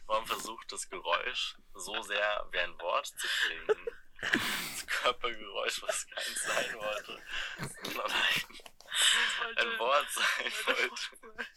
warum 0.06 0.28
versucht 0.28 0.72
das 0.72 0.88
Geräusch 0.90 1.56
so 1.74 2.02
sehr 2.04 2.48
wie 2.52 2.60
ein 2.60 2.80
Wort 2.80 3.08
zu 3.08 3.28
klingen? 3.28 3.88
Das 4.22 4.88
Körpergeräusch, 4.88 5.82
was 5.82 6.06
keins 6.08 6.44
sein 6.44 6.76
wollte. 6.76 7.24
Nein, 7.58 7.94
Wollte- 7.96 9.62
ein 9.62 9.80
Wort 9.80 10.12
sein 10.12 10.52
wollte 10.66 10.90
wollte. 10.92 11.48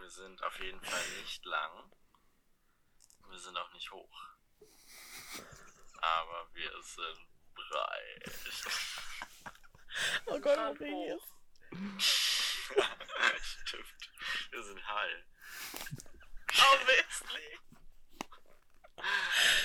Wir 0.00 0.10
sind 0.10 0.42
auf 0.44 0.58
jeden 0.60 0.82
Fall 0.82 1.08
nicht 1.22 1.44
lang. 1.44 1.92
Wir 3.30 3.38
sind 3.38 3.56
auch 3.56 3.72
nicht 3.72 3.90
hoch. 3.90 4.22
Aber 6.04 6.48
wir 6.52 6.82
sind 6.82 7.26
breit. 7.54 8.30
Oh 10.26 10.40
Gott, 10.40 10.80
Maurice. 10.80 11.22
Stimmt. 13.64 14.10
Wir 14.50 14.62
sind 14.64 14.88
high. 14.88 15.24
Obviously. 16.72 17.60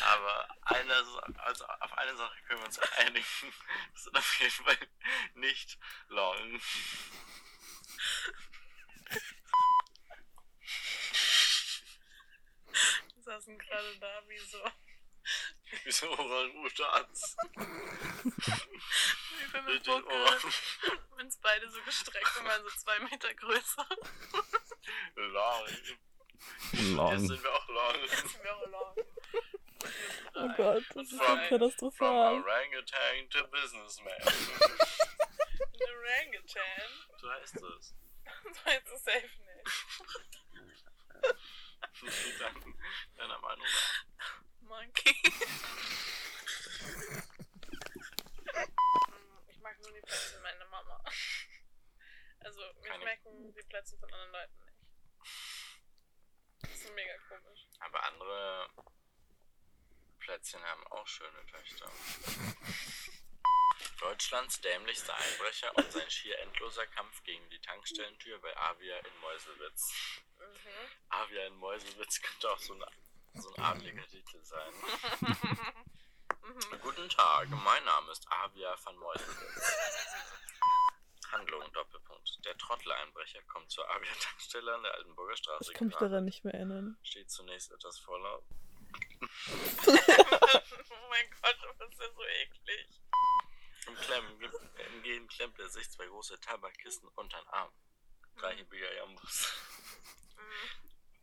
Aber 0.04 0.56
eine, 0.62 0.94
also 0.94 1.66
auf 1.66 1.98
eine 1.98 2.16
Sache 2.16 2.42
können 2.44 2.60
wir 2.60 2.66
uns 2.68 2.78
einigen. 2.78 3.26
Wir 3.42 4.00
sind 4.00 4.16
auf 4.16 4.40
jeden 4.40 4.52
Fall 4.52 4.78
nicht 5.34 5.80
long. 6.10 6.62
Wir 13.16 13.24
saßen 13.24 13.58
gerade 13.58 13.98
da 14.00 14.22
wie 14.28 14.38
so. 14.38 14.64
Wie 15.84 15.92
so 15.92 16.10
Orang-Utans. 16.10 17.38
Wie 17.54 18.32
für 19.46 19.58
eine 19.60 19.72
Mit. 19.74 19.88
Ohren. 19.88 20.04
Uns 21.20 21.38
beide 21.38 21.70
so 21.70 21.82
gestreckt 21.84 22.38
und 22.40 22.46
waren 22.46 22.64
so 22.64 22.70
zwei 22.78 23.00
Meter 23.00 23.34
größer. 23.36 23.86
Long. 25.16 25.68
Long. 26.96 27.12
Jetzt 27.12 27.28
sind 27.28 27.44
wir 27.44 27.54
auch 27.54 27.68
long. 27.68 27.96
Jetzt 28.02 28.18
sind 28.30 28.44
wir 28.44 28.56
auch 28.56 28.68
lang. 28.68 28.96
Oh 30.36 30.50
Gott, 30.58 30.84
das 30.94 31.04
ist 31.04 31.12
so 31.12 31.18
From- 31.18 31.38
From 31.40 31.48
katastrophal. 31.50 32.42
Orangutan 32.44 33.30
to 33.30 33.48
Businessman. 33.48 34.14
Orangutan. 35.82 36.90
So 37.20 37.32
heißt 37.32 37.56
es. 37.56 37.94
So 38.54 38.66
heißt 38.66 38.88
es 38.94 39.04
safe 39.04 39.30
nicht. 39.46 40.80
Dann, 42.40 42.56
deiner 43.18 43.40
Meinung 43.40 43.66
nach. 43.66 44.49
Monkey. 44.70 45.10
ich 49.50 49.60
mag 49.62 49.80
nur 49.82 49.92
die 49.92 50.02
Plätzchen 50.02 50.42
meiner 50.44 50.66
Mama. 50.68 51.04
Also, 52.42 52.62
mir 52.82 52.90
Keine- 52.90 53.02
schmecken 53.02 53.54
die 53.54 53.64
Plätzchen 53.64 54.00
von 54.00 54.14
anderen 54.14 54.32
Leuten 54.32 54.66
nicht. 54.66 54.78
Das 56.62 56.72
ist 56.72 56.94
mega 56.94 57.18
komisch. 57.28 57.66
Aber 57.80 58.04
andere 58.04 58.70
Plätzchen 60.20 60.62
haben 60.64 60.86
auch 60.88 61.08
schöne 61.08 61.46
Töchter. 61.48 61.92
Deutschlands 64.00 64.62
dämlichster 64.62 65.16
Einbrecher 65.16 65.76
und 65.76 65.92
sein 65.92 66.10
schier 66.10 66.38
endloser 66.40 66.86
Kampf 66.88 67.22
gegen 67.24 67.50
die 67.50 67.60
Tankstellentür 67.60 68.40
bei 68.40 68.56
Avia 68.56 68.98
in 69.00 69.18
Meuselwitz. 69.20 69.94
Mhm. 70.38 70.90
Avia 71.10 71.48
in 71.48 71.56
Meuselwitz 71.56 72.22
könnte 72.22 72.52
auch 72.52 72.60
so 72.60 72.74
ein, 72.76 72.84
so 73.36 73.54
ein 73.56 73.64
adliger 73.64 74.06
Titel 74.08 74.44
sein. 74.44 74.74
Mhm. 75.22 75.38
Guten 76.82 77.10
Tag, 77.10 77.50
mein 77.50 77.84
Name 77.86 78.12
ist 78.12 78.26
Avia 78.32 78.76
van 78.84 78.96
Meuselwitz. 78.98 79.76
Handlung, 81.32 81.72
Doppelpunkt. 81.74 82.46
Der 82.46 82.58
Trotteleinbrecher 82.58 83.42
kommt 83.44 83.70
zur 83.70 83.88
Avia-Tankstelle 83.90 84.74
an 84.74 84.84
der 84.84 84.94
Altenburger 84.96 85.38
Straße 85.38 85.72
Ich 85.72 85.78
kann 85.78 85.88
mich 85.88 85.98
daran 85.98 86.26
nicht 86.26 86.44
mehr 86.44 86.56
erinnern. 86.56 86.98
Steht 87.04 87.30
zunächst 87.30 87.72
etwas 87.72 88.00
voller 88.00 88.42
oh 89.22 89.92
mein 91.10 91.30
Gott, 91.42 91.58
du 91.62 91.86
bist 91.86 92.00
ja 92.00 92.08
so 92.16 92.24
eklig. 92.24 92.88
Im, 93.88 93.96
Klemmen, 93.96 94.42
Im 94.42 95.04
Gehen 95.04 95.28
klemmt 95.28 95.60
er 95.60 95.70
sich 95.70 95.90
zwei 95.92 96.06
große 96.06 96.40
Tabakkisten 96.40 97.08
unter 97.16 97.38
den 97.38 97.48
Arm. 97.50 97.72
Dreihebiger 98.38 98.94
Jambus. 98.96 99.54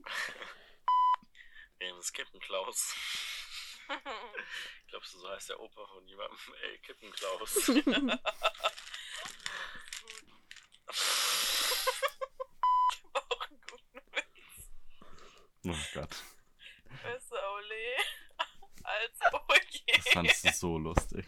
Renes 1.80 2.12
Kippenklaus. 2.12 2.94
Glaubst 4.88 5.14
du, 5.14 5.18
so 5.18 5.28
heißt 5.30 5.50
der 5.50 5.60
Opa 5.60 5.86
von 5.86 6.06
jemandem? 6.06 6.38
Ey, 6.62 6.78
Kippenklaus. 6.78 7.68
Ich 7.68 7.86
hab 13.14 13.30
auch 13.32 13.40
einen 13.48 13.60
guten 13.70 14.00
Witz. 14.12 14.70
oh 15.66 15.84
Gott. 15.94 16.16
Besser 17.02 17.52
Ole 17.52 17.96
als 18.82 19.20
Oje. 19.32 19.82
Das 19.96 20.08
fandst 20.08 20.44
du 20.44 20.52
so 20.52 20.78
lustig. 20.78 21.26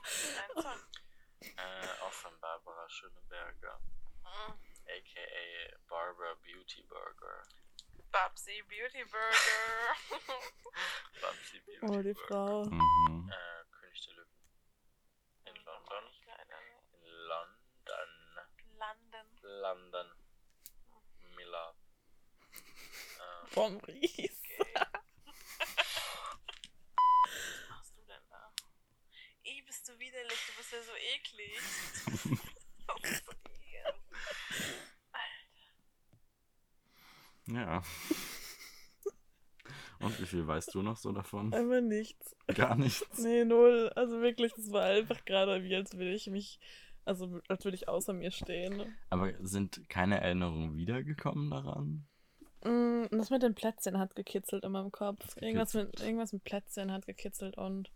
Ein 0.00 0.62
Song. 0.62 0.80
Äh, 1.40 1.88
auch 2.02 2.12
von 2.12 2.38
Barbara 2.40 2.88
Schöneberger. 2.88 3.80
Mhm. 4.22 4.52
A.k.a. 4.86 5.78
Barbara 5.88 6.34
Beauty 6.42 6.82
Burger. 6.82 7.42
Babsi 8.12 8.62
Beauty 8.68 9.04
Burger. 9.04 9.94
Babsi 11.22 11.58
Beauty 11.66 11.78
Oh, 11.82 12.02
die 12.02 12.12
Burger. 12.12 12.26
Frau. 12.26 12.62
Äh, 12.64 13.64
König 13.70 14.00
der 14.04 14.14
Löwen. 14.14 14.32
In 15.46 15.56
London. 15.64 16.04
Leider 16.26 16.60
nicht. 16.60 16.90
In 16.92 17.04
London. 17.28 18.10
London. 18.78 19.26
London. 19.42 20.06
Miller. 21.36 21.74
Äh, 22.52 23.54
Boah, 23.54 23.70
Maurice. 23.70 24.40
Okay. 24.58 24.74
Was 27.24 27.68
machst 27.68 27.96
du 27.96 28.02
denn 28.06 28.26
da? 28.28 28.52
Ih, 29.44 29.62
bist 29.62 29.88
du 29.88 29.98
widerlich, 29.98 30.46
du 30.46 30.52
bist 30.56 30.72
ja 30.72 30.82
so 30.82 30.94
eklig. 30.94 31.60
So 32.90 32.96
eklig. 32.96 33.39
Ja. 37.52 37.82
Und 40.00 40.18
wie 40.18 40.26
viel 40.26 40.46
weißt 40.46 40.74
du 40.74 40.82
noch 40.82 40.96
so 40.96 41.12
davon? 41.12 41.52
Einfach 41.52 41.82
nichts. 41.82 42.34
Gar 42.54 42.74
nichts. 42.76 43.18
Nee, 43.18 43.44
null. 43.44 43.92
Also 43.94 44.20
wirklich, 44.22 44.52
das 44.54 44.72
war 44.72 44.84
einfach 44.84 45.24
gerade 45.26 45.62
wie, 45.62 45.76
als 45.76 45.92
würde 45.92 46.14
ich 46.14 46.26
mich, 46.28 46.58
also 47.04 47.40
als 47.48 47.64
würde 47.64 47.74
ich 47.76 47.86
außer 47.88 48.14
mir 48.14 48.30
stehen. 48.30 48.96
Aber 49.10 49.32
sind 49.46 49.88
keine 49.90 50.18
Erinnerungen 50.20 50.74
wiedergekommen 50.76 51.50
daran? 51.50 52.06
Mm, 52.64 53.04
Das 53.10 53.28
mit 53.28 53.42
den 53.42 53.54
Plätzchen 53.54 53.98
hat 53.98 54.14
gekitzelt 54.16 54.64
in 54.64 54.72
meinem 54.72 54.90
Kopf. 54.90 55.36
Irgendwas 55.36 55.74
mit, 55.74 56.00
irgendwas 56.00 56.32
mit 56.32 56.44
Plätzchen 56.44 56.90
hat 56.92 57.04
gekitzelt 57.06 57.58
und 57.58 57.90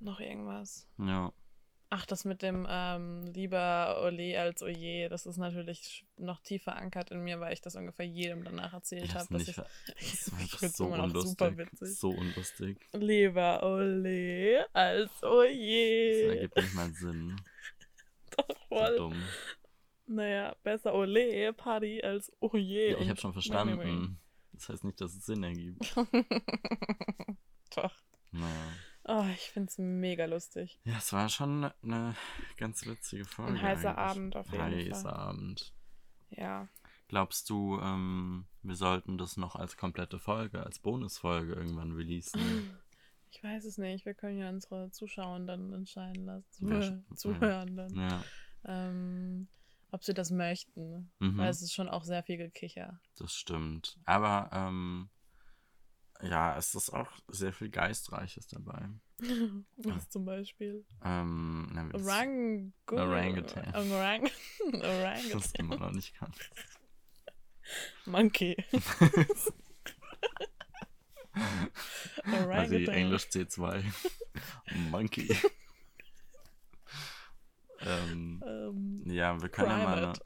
noch 0.00 0.18
irgendwas. 0.20 0.88
Ja. 0.98 1.32
Ach, 1.90 2.04
das 2.04 2.26
mit 2.26 2.42
dem 2.42 2.66
ähm, 2.68 3.22
lieber 3.32 4.02
Ole 4.04 4.38
als 4.38 4.62
Oje, 4.62 5.08
das 5.08 5.24
ist 5.24 5.38
natürlich 5.38 6.04
noch 6.18 6.40
tiefer 6.40 6.72
verankert 6.72 7.10
in 7.10 7.24
mir, 7.24 7.40
weil 7.40 7.54
ich 7.54 7.62
das 7.62 7.76
ungefähr 7.76 8.04
jedem 8.06 8.44
danach 8.44 8.74
erzählt 8.74 9.14
habe. 9.14 9.40
Ich, 9.40 9.54
ver- 9.54 9.66
Das 9.86 10.26
ich 10.26 10.32
einfach 10.34 10.58
find's 10.58 10.76
so 10.76 10.84
unlustig. 10.86 11.68
So 11.80 12.10
unlustig. 12.10 12.86
lieber 12.92 13.62
Ole 13.62 14.66
als 14.74 15.10
Das 15.20 15.30
Oje. 15.30 16.34
ergibt 16.36 16.56
nicht 16.56 16.74
mal 16.74 16.92
Sinn. 16.92 17.40
Doch 18.36 18.46
So 18.48 18.54
voll. 18.68 18.96
dumm. 18.96 19.22
Naja, 20.06 20.54
besser 20.62 20.94
Ole 20.94 21.52
Party 21.54 22.02
als 22.02 22.30
Oje. 22.40 22.90
Ja, 22.92 22.98
ich 22.98 23.08
habe 23.08 23.18
schon 23.20 23.32
verstanden. 23.32 24.18
Das 24.52 24.68
heißt 24.68 24.84
nicht, 24.84 25.00
dass 25.00 25.14
es 25.14 25.24
Sinn 25.24 25.42
ergibt. 25.42 25.94
Doch. 27.74 27.94
Naja. 28.32 28.72
Oh, 29.10 29.24
ich 29.32 29.50
find's 29.50 29.78
mega 29.78 30.26
lustig. 30.26 30.78
Ja, 30.84 30.98
es 30.98 31.12
war 31.14 31.28
schon 31.30 31.70
eine 31.82 32.14
ganz 32.58 32.84
witzige 32.86 33.24
Folge. 33.24 33.52
Ein 33.52 33.62
heißer 33.62 33.96
eigentlich. 33.96 34.10
Abend 34.10 34.36
auf 34.36 34.52
jeden 34.52 34.62
Heißer 34.64 35.02
Fall. 35.02 35.14
Abend. 35.14 35.74
Ja. 36.30 36.68
Glaubst 37.08 37.48
du, 37.48 37.80
ähm, 37.80 38.44
wir 38.62 38.76
sollten 38.76 39.16
das 39.16 39.38
noch 39.38 39.56
als 39.56 39.78
komplette 39.78 40.18
Folge, 40.18 40.62
als 40.62 40.78
Bonusfolge 40.78 41.54
irgendwann 41.54 41.92
releasen? 41.92 42.40
Ich 43.30 43.44
weiß 43.44 43.66
es 43.66 43.76
nicht. 43.76 44.06
Wir 44.06 44.14
können 44.14 44.38
ja 44.38 44.48
unsere 44.48 44.90
Zuschauer 44.90 45.40
dann 45.40 45.70
entscheiden 45.74 46.24
lassen. 46.24 46.72
Ja, 47.10 47.14
Zuhören 47.14 47.76
dann. 47.76 47.94
ja. 47.94 48.24
Ähm, 48.64 49.48
ob 49.90 50.02
sie 50.02 50.14
das 50.14 50.30
möchten. 50.30 51.10
Mhm. 51.18 51.36
Weil 51.36 51.50
es 51.50 51.60
ist 51.60 51.74
schon 51.74 51.90
auch 51.90 52.04
sehr 52.04 52.22
viel 52.22 52.38
Gekicher. 52.38 52.98
Das 53.18 53.34
stimmt. 53.34 53.98
Aber 54.06 54.48
ähm, 54.52 55.10
ja, 56.22 56.56
es 56.56 56.74
ist 56.74 56.90
auch 56.90 57.10
sehr 57.28 57.52
viel 57.52 57.68
Geistreiches 57.70 58.46
dabei. 58.48 58.88
Was 59.76 60.08
zum 60.10 60.24
Beispiel? 60.24 60.84
Ähm, 61.04 61.68
na, 61.72 61.88
Orang 61.94 62.72
Orangutan. 62.90 63.74
Orang 63.74 64.24
das 64.72 64.82
Orangutan. 64.82 65.52
immer 65.56 65.76
noch 65.76 65.90
nicht 65.92 66.14
kann. 66.14 66.32
Monkey. 68.06 68.56
Also 72.24 72.46
Orangutan. 72.46 72.94
Englisch 72.94 73.24
C2. 73.26 73.84
Monkey. 74.90 75.36
ähm, 77.80 78.42
Ähm, 78.44 79.02
ja, 79.06 79.40
wir 79.40 79.48
können 79.48 79.70
ja 79.70 79.76
mal 79.84 79.98
eine, 80.04 80.12
Primate. 80.12 80.24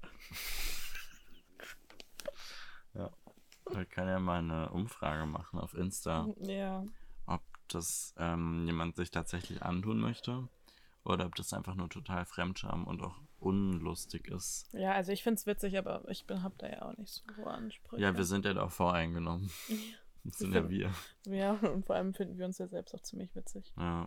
ja, 2.94 3.10
können 3.86 4.08
ja 4.08 4.18
mal 4.18 4.38
eine 4.38 4.70
Umfrage 4.70 5.26
machen 5.26 5.58
auf 5.58 5.74
Insta, 5.74 6.28
Ja. 6.40 6.84
ob 7.26 7.42
das 7.68 8.14
ähm, 8.18 8.64
jemand 8.66 8.96
sich 8.96 9.10
tatsächlich 9.10 9.62
antun 9.62 9.98
möchte 10.00 10.48
oder 11.04 11.26
ob 11.26 11.34
das 11.34 11.52
einfach 11.52 11.74
nur 11.74 11.88
total 11.88 12.24
Fremdscham 12.24 12.84
und 12.86 13.02
auch 13.02 13.16
unlustig 13.40 14.28
ist. 14.28 14.68
Ja, 14.72 14.92
also 14.92 15.10
ich 15.12 15.22
find's 15.22 15.46
witzig, 15.46 15.76
aber 15.76 16.08
ich 16.08 16.26
bin, 16.26 16.42
hab 16.42 16.56
da 16.58 16.68
ja 16.68 16.82
auch 16.82 16.96
nicht 16.96 17.12
so 17.12 17.22
hohe 17.36 17.50
Ansprüche. 17.50 18.00
Ja, 18.02 18.16
wir 18.16 18.24
sind 18.24 18.44
ja 18.44 18.54
da 18.54 18.68
voreingenommen. 18.68 19.50
Das 20.24 20.38
sind 20.38 20.54
ja 20.54 20.70
wir. 20.70 20.92
Ja, 21.26 21.54
und 21.54 21.84
vor 21.84 21.96
allem 21.96 22.14
finden 22.14 22.38
wir 22.38 22.46
uns 22.46 22.56
ja 22.58 22.68
selbst 22.68 22.94
auch 22.94 23.00
ziemlich 23.02 23.34
witzig. 23.34 23.72
Ja. 23.76 24.06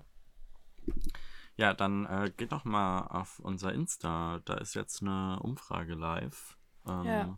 Ja, 1.57 1.73
dann 1.73 2.05
äh, 2.05 2.31
geht 2.37 2.53
doch 2.53 2.63
mal 2.63 3.07
auf 3.07 3.39
unser 3.39 3.73
Insta. 3.73 4.39
Da 4.45 4.53
ist 4.53 4.75
jetzt 4.75 5.01
eine 5.01 5.39
Umfrage 5.41 5.93
live. 5.93 6.57
Ähm, 6.87 7.03
Ja. 7.03 7.37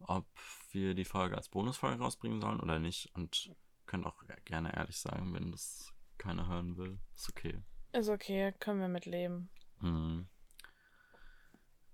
Ob 0.00 0.26
wir 0.70 0.94
die 0.94 1.04
Folge 1.04 1.36
als 1.36 1.48
Bonusfolge 1.48 2.02
rausbringen 2.02 2.40
sollen 2.40 2.60
oder 2.60 2.78
nicht. 2.78 3.10
Und 3.14 3.54
könnt 3.86 4.06
auch 4.06 4.22
gerne 4.44 4.74
ehrlich 4.74 4.98
sagen, 4.98 5.34
wenn 5.34 5.50
das 5.50 5.92
keiner 6.18 6.48
hören 6.48 6.76
will. 6.76 6.98
Ist 7.14 7.28
okay. 7.28 7.62
Ist 7.92 8.08
okay, 8.08 8.52
können 8.60 8.80
wir 8.80 8.88
mit 8.88 9.06
leben. 9.06 9.50
Mhm. 9.80 10.28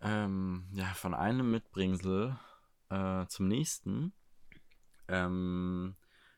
Ähm, 0.00 0.68
ja, 0.72 0.86
von 0.94 1.14
einem 1.14 1.50
Mitbringsel 1.50 2.36
äh, 2.90 3.26
zum 3.26 3.48
nächsten 3.48 4.12
ähm, 5.08 5.96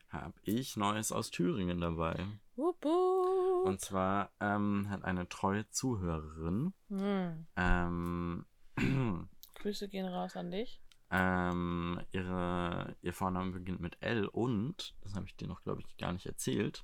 habe 0.09 0.33
ich 0.43 0.77
Neues 0.77 1.11
aus 1.11 1.29
Thüringen 1.29 1.81
dabei. 1.81 2.25
Wupp, 2.55 2.83
wupp. 2.83 3.65
Und 3.67 3.81
zwar 3.81 4.31
ähm, 4.39 4.89
hat 4.89 5.03
eine 5.03 5.27
treue 5.27 5.69
Zuhörerin 5.69 6.73
Hm. 6.89 7.47
ähm, 7.57 8.45
Grüße 9.55 9.89
gehen 9.89 10.05
raus 10.07 10.35
an 10.35 10.51
dich. 10.51 10.81
Ähm, 11.11 11.99
ihre, 12.11 12.95
ihr 13.01 13.13
Vorname 13.13 13.51
beginnt 13.51 13.79
mit 13.79 13.97
L 14.01 14.27
und, 14.27 14.95
das 15.01 15.15
habe 15.15 15.25
ich 15.25 15.35
dir 15.35 15.47
noch, 15.47 15.63
glaube 15.63 15.81
ich, 15.81 15.97
gar 15.97 16.13
nicht 16.13 16.25
erzählt, 16.25 16.83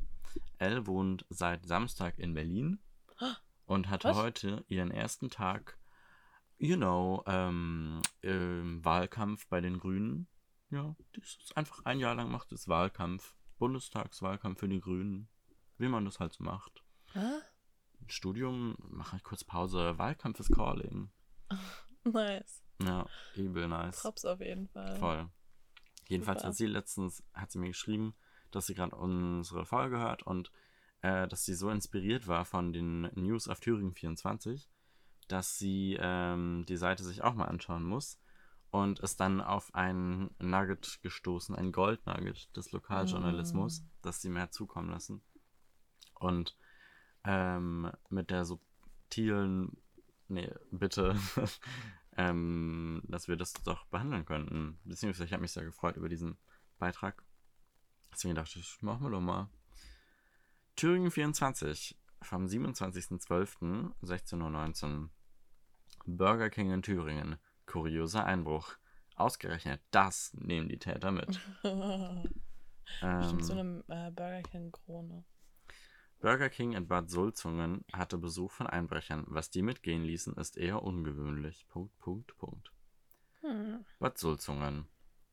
L 0.57 0.87
wohnt 0.87 1.25
seit 1.29 1.65
Samstag 1.65 2.17
in 2.17 2.33
Berlin 2.33 2.79
und 3.65 3.89
hatte 3.89 4.09
Was? 4.09 4.17
heute 4.17 4.65
ihren 4.67 4.91
ersten 4.91 5.29
Tag, 5.29 5.77
you 6.57 6.75
know, 6.75 7.23
ähm, 7.27 8.01
im 8.21 8.83
Wahlkampf 8.83 9.47
bei 9.47 9.61
den 9.61 9.79
Grünen. 9.79 10.27
Ja, 10.71 10.95
das 11.13 11.37
ist 11.43 11.55
einfach 11.55 11.85
ein 11.85 11.99
Jahr 11.99 12.15
lang 12.15 12.31
macht 12.31 12.51
es 12.51 12.67
Wahlkampf, 12.67 13.35
Bundestagswahlkampf 13.59 14.59
für 14.59 14.67
die 14.67 14.81
Grünen, 14.81 15.29
wie 15.77 15.87
man 15.87 16.03
das 16.05 16.19
halt 16.19 16.33
so 16.33 16.43
macht. 16.43 16.83
Hä? 17.13 17.41
Studium, 18.07 18.75
mache 18.79 19.17
ich 19.17 19.23
kurz 19.23 19.43
Pause, 19.43 19.97
Wahlkampf 19.97 20.39
ist 20.39 20.51
Calling. 20.51 21.11
Nice. 22.03 22.64
Ja, 22.81 23.05
übel 23.35 23.67
nice. 23.67 24.01
Props 24.01 24.25
auf 24.25 24.39
jeden 24.41 24.67
Fall. 24.67 24.95
Voll. 24.97 25.29
Jedenfalls 26.07 26.39
Super. 26.41 26.49
hat 26.49 26.55
sie 26.55 26.65
letztens, 26.67 27.23
hat 27.33 27.51
sie 27.51 27.59
mir 27.59 27.69
geschrieben, 27.69 28.15
dass 28.51 28.67
sie 28.67 28.75
gerade 28.75 28.95
unsere 28.95 29.65
Folge 29.65 29.97
hört 29.97 30.23
und 30.23 30.51
äh, 31.01 31.27
dass 31.27 31.45
sie 31.45 31.55
so 31.55 31.69
inspiriert 31.69 32.27
war 32.27 32.45
von 32.45 32.73
den 32.73 33.01
News 33.15 33.47
auf 33.47 33.59
Thüringen 33.59 33.93
24, 33.95 34.69
dass 35.27 35.57
sie 35.57 35.97
ähm, 35.99 36.65
die 36.67 36.77
Seite 36.77 37.03
sich 37.03 37.23
auch 37.23 37.33
mal 37.33 37.45
anschauen 37.45 37.83
muss 37.83 38.19
und 38.69 38.99
ist 38.99 39.19
dann 39.19 39.41
auf 39.41 39.73
ein 39.73 40.29
Nugget 40.39 40.99
gestoßen, 41.01 41.55
ein 41.55 41.71
Goldnugget 41.71 42.55
des 42.55 42.71
Lokaljournalismus, 42.71 43.81
Mm. 43.81 43.85
das 44.01 44.21
sie 44.21 44.29
mir 44.29 44.41
hat 44.41 44.53
zukommen 44.53 44.89
lassen. 44.89 45.23
Und 46.19 46.55
ähm, 47.23 47.91
mit 48.09 48.29
der 48.29 48.45
subtilen, 48.45 49.77
nee, 50.27 50.51
bitte, 50.71 51.15
ähm, 52.17 53.01
dass 53.07 53.27
wir 53.27 53.35
das 53.35 53.53
doch 53.53 53.85
behandeln 53.87 54.25
könnten. 54.25 54.79
Beziehungsweise 54.83 55.25
ich 55.25 55.33
habe 55.33 55.41
mich 55.41 55.51
sehr 55.51 55.65
gefreut 55.65 55.97
über 55.97 56.09
diesen 56.09 56.37
Beitrag. 56.77 57.23
Deswegen 58.11 58.35
dachte 58.35 58.59
ich, 58.59 58.81
machen 58.81 59.03
wir 59.03 59.09
doch 59.09 59.21
mal. 59.21 59.49
Thüringen 60.75 61.11
24 61.11 61.97
vom 62.21 62.45
27.12.16.19 62.45 65.01
Uhr. 65.01 65.09
Burger 66.05 66.49
King 66.49 66.71
in 66.71 66.81
Thüringen. 66.81 67.37
Kurioser 67.65 68.25
Einbruch. 68.25 68.75
Ausgerechnet 69.15 69.81
das 69.91 70.33
nehmen 70.33 70.69
die 70.69 70.79
Täter 70.79 71.11
mit. 71.11 71.27
Bestimmt 73.01 73.45
so 73.45 73.53
Ähm, 73.53 73.83
eine 73.87 74.07
äh, 74.07 74.11
Burger 74.11 74.41
King 74.43 74.71
Krone. 74.71 75.25
Burger 76.25 76.49
King 76.49 76.73
in 76.73 76.87
Bad 76.87 77.11
Sulzungen 77.11 77.85
hatte 77.93 78.17
Besuch 78.17 78.49
von 78.49 78.65
Einbrechern. 78.65 79.25
Was 79.27 79.51
die 79.51 79.61
mitgehen 79.61 80.03
ließen, 80.03 80.33
ist 80.37 80.57
eher 80.57 80.81
ungewöhnlich. 80.81 81.67
Punkt, 81.67 81.95
Punkt, 81.99 82.35
Punkt. 82.39 82.71
Hm. 83.41 83.85
Bad 83.99 84.17
Sulzungen. 84.17 84.87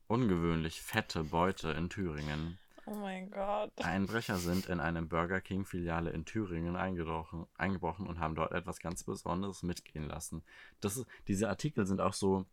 Ungewöhnlich 0.05 0.83
fette 0.83 1.23
Beute 1.23 1.71
in 1.71 1.89
Thüringen. 1.89 2.59
Oh 2.85 2.93
mein 2.93 3.31
Gott. 3.31 3.71
Einbrecher 3.83 4.37
sind 4.37 4.67
in 4.67 4.79
eine 4.79 5.01
Burger 5.01 5.41
King 5.41 5.65
Filiale 5.65 6.11
in 6.11 6.25
Thüringen 6.25 6.75
eingebrochen, 6.75 7.47
eingebrochen 7.57 8.05
und 8.05 8.19
haben 8.19 8.35
dort 8.35 8.51
etwas 8.51 8.77
ganz 8.77 9.03
Besonderes 9.03 9.63
mitgehen 9.63 10.07
lassen. 10.07 10.43
Das 10.79 10.97
ist, 10.97 11.07
diese 11.27 11.49
Artikel 11.49 11.87
sind 11.87 12.01
auch 12.01 12.13
so, 12.13 12.45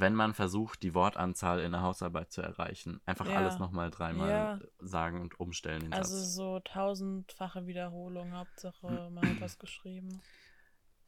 wenn 0.00 0.14
man 0.14 0.34
versucht, 0.34 0.82
die 0.82 0.94
Wortanzahl 0.94 1.60
in 1.60 1.72
der 1.72 1.82
Hausarbeit 1.82 2.30
zu 2.32 2.42
erreichen, 2.42 3.00
einfach 3.06 3.26
Ja. 3.28 3.34
alles 3.36 3.58
nochmal 3.58 3.90
dreimal 3.90 4.60
Ja. 4.60 4.60
sagen 4.78 5.20
und 5.20 5.40
umstellen 5.40 5.80
den 5.80 5.92
Also 5.92 6.16
Satz. 6.16 6.34
so 6.34 6.60
tausendfache 6.60 7.66
Wiederholung, 7.66 8.32
Hauptsache 8.34 9.08
man 9.10 9.28
hat 9.28 9.40
was 9.40 9.58
geschrieben. 9.58 10.20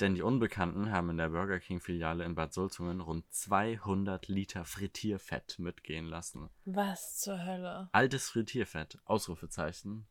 Denn 0.01 0.15
die 0.15 0.23
Unbekannten 0.23 0.93
haben 0.93 1.11
in 1.11 1.17
der 1.17 1.31
Burger 1.31 1.59
King 1.59 1.81
Filiale 1.81 2.25
in 2.25 2.37
Bad 2.37 2.53
Sulzungen 2.55 3.01
rund 3.01 3.25
200 3.33 4.29
Liter 4.29 4.65
Frittierfett 4.65 5.59
mitgehen 5.59 6.07
lassen. 6.07 6.51
Was 6.65 7.19
zur 7.19 7.45
Hölle? 7.45 7.89
Altes 7.93 8.31
Frittierfett, 8.31 9.01
Ausrufezeichen. 9.07 10.07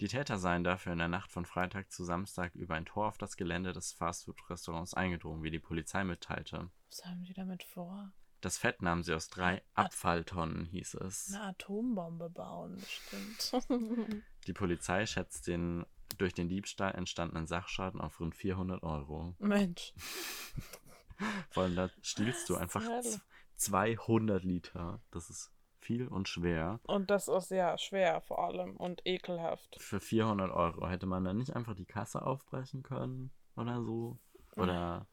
Die 0.00 0.08
Täter 0.08 0.38
seien 0.38 0.62
dafür 0.64 0.92
in 0.92 0.98
der 0.98 1.08
Nacht 1.08 1.30
von 1.32 1.44
Freitag 1.44 1.90
zu 1.90 2.04
Samstag 2.04 2.54
über 2.54 2.74
ein 2.76 2.86
Tor 2.86 3.08
auf 3.08 3.18
das 3.18 3.36
Gelände 3.36 3.72
des 3.72 3.92
Fastfood-Restaurants 3.92 4.94
eingedrungen, 4.94 5.42
wie 5.42 5.50
die 5.50 5.58
Polizei 5.58 6.04
mitteilte. 6.04 6.70
Was 6.90 7.04
haben 7.06 7.24
die 7.24 7.34
damit 7.34 7.62
vor? 7.62 8.12
Das 8.40 8.56
Fett 8.58 8.80
nahmen 8.82 9.02
sie 9.02 9.14
aus 9.14 9.28
drei 9.28 9.62
Abfalltonnen, 9.74 10.64
hieß 10.66 10.94
es. 10.94 11.32
Eine 11.34 11.42
Atombombe 11.48 12.30
bauen, 12.30 12.76
bestimmt. 12.76 13.52
Die 14.46 14.52
Polizei 14.54 15.04
schätzt 15.06 15.46
den 15.46 15.84
durch 16.18 16.32
den 16.34 16.48
Diebstahl 16.48 16.94
entstandenen 16.94 17.46
Sachschaden 17.46 18.00
auf 18.00 18.18
rund 18.18 18.34
400 18.34 18.82
Euro. 18.82 19.34
Mensch. 19.38 19.92
Vor 21.50 21.64
allem 21.64 21.76
da 21.76 21.90
stiehlst 22.02 22.48
du 22.48 22.56
einfach 22.56 22.82
zur 22.82 22.92
Hölle? 22.92 23.02
z- 23.02 23.20
200 23.56 24.42
Liter. 24.42 25.00
Das 25.10 25.28
ist 25.28 25.52
viel 25.78 26.08
und 26.08 26.28
schwer. 26.28 26.80
Und 26.84 27.10
das 27.10 27.28
ist 27.28 27.50
ja 27.50 27.76
schwer 27.78 28.20
vor 28.22 28.42
allem 28.44 28.76
und 28.76 29.02
ekelhaft. 29.06 29.76
Für 29.80 30.00
400 30.00 30.50
Euro 30.50 30.88
hätte 30.88 31.06
man 31.06 31.24
dann 31.24 31.36
nicht 31.36 31.54
einfach 31.54 31.74
die 31.74 31.84
Kasse 31.84 32.22
aufbrechen 32.22 32.82
können 32.82 33.30
oder 33.56 33.82
so? 33.82 34.18
Oder 34.56 35.06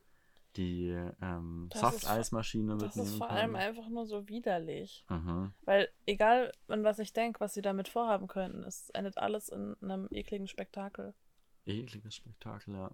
die 0.58 0.90
ähm, 1.22 1.68
Das 1.70 1.82
Softeismaschine 1.82 2.74
Das 2.74 2.96
mitnehmen 2.96 3.08
ist 3.08 3.18
vor 3.18 3.28
können? 3.28 3.40
allem 3.40 3.56
einfach 3.56 3.88
nur 3.90 4.06
so 4.06 4.28
widerlich. 4.28 5.06
Mhm. 5.10 5.54
Weil 5.62 5.90
egal, 6.06 6.52
an 6.68 6.84
was 6.84 7.00
ich 7.00 7.14
denke, 7.14 7.40
was 7.40 7.54
sie 7.54 7.62
damit 7.62 7.88
vorhaben 7.88 8.28
könnten, 8.28 8.64
es 8.64 8.90
endet 8.90 9.18
alles 9.18 9.50
in 9.50 9.76
einem 9.82 10.08
ekligen 10.12 10.48
Spektakel. 10.48 11.14
Ekliges 11.66 12.16
Spektakel, 12.16 12.76
ja. 12.76 12.92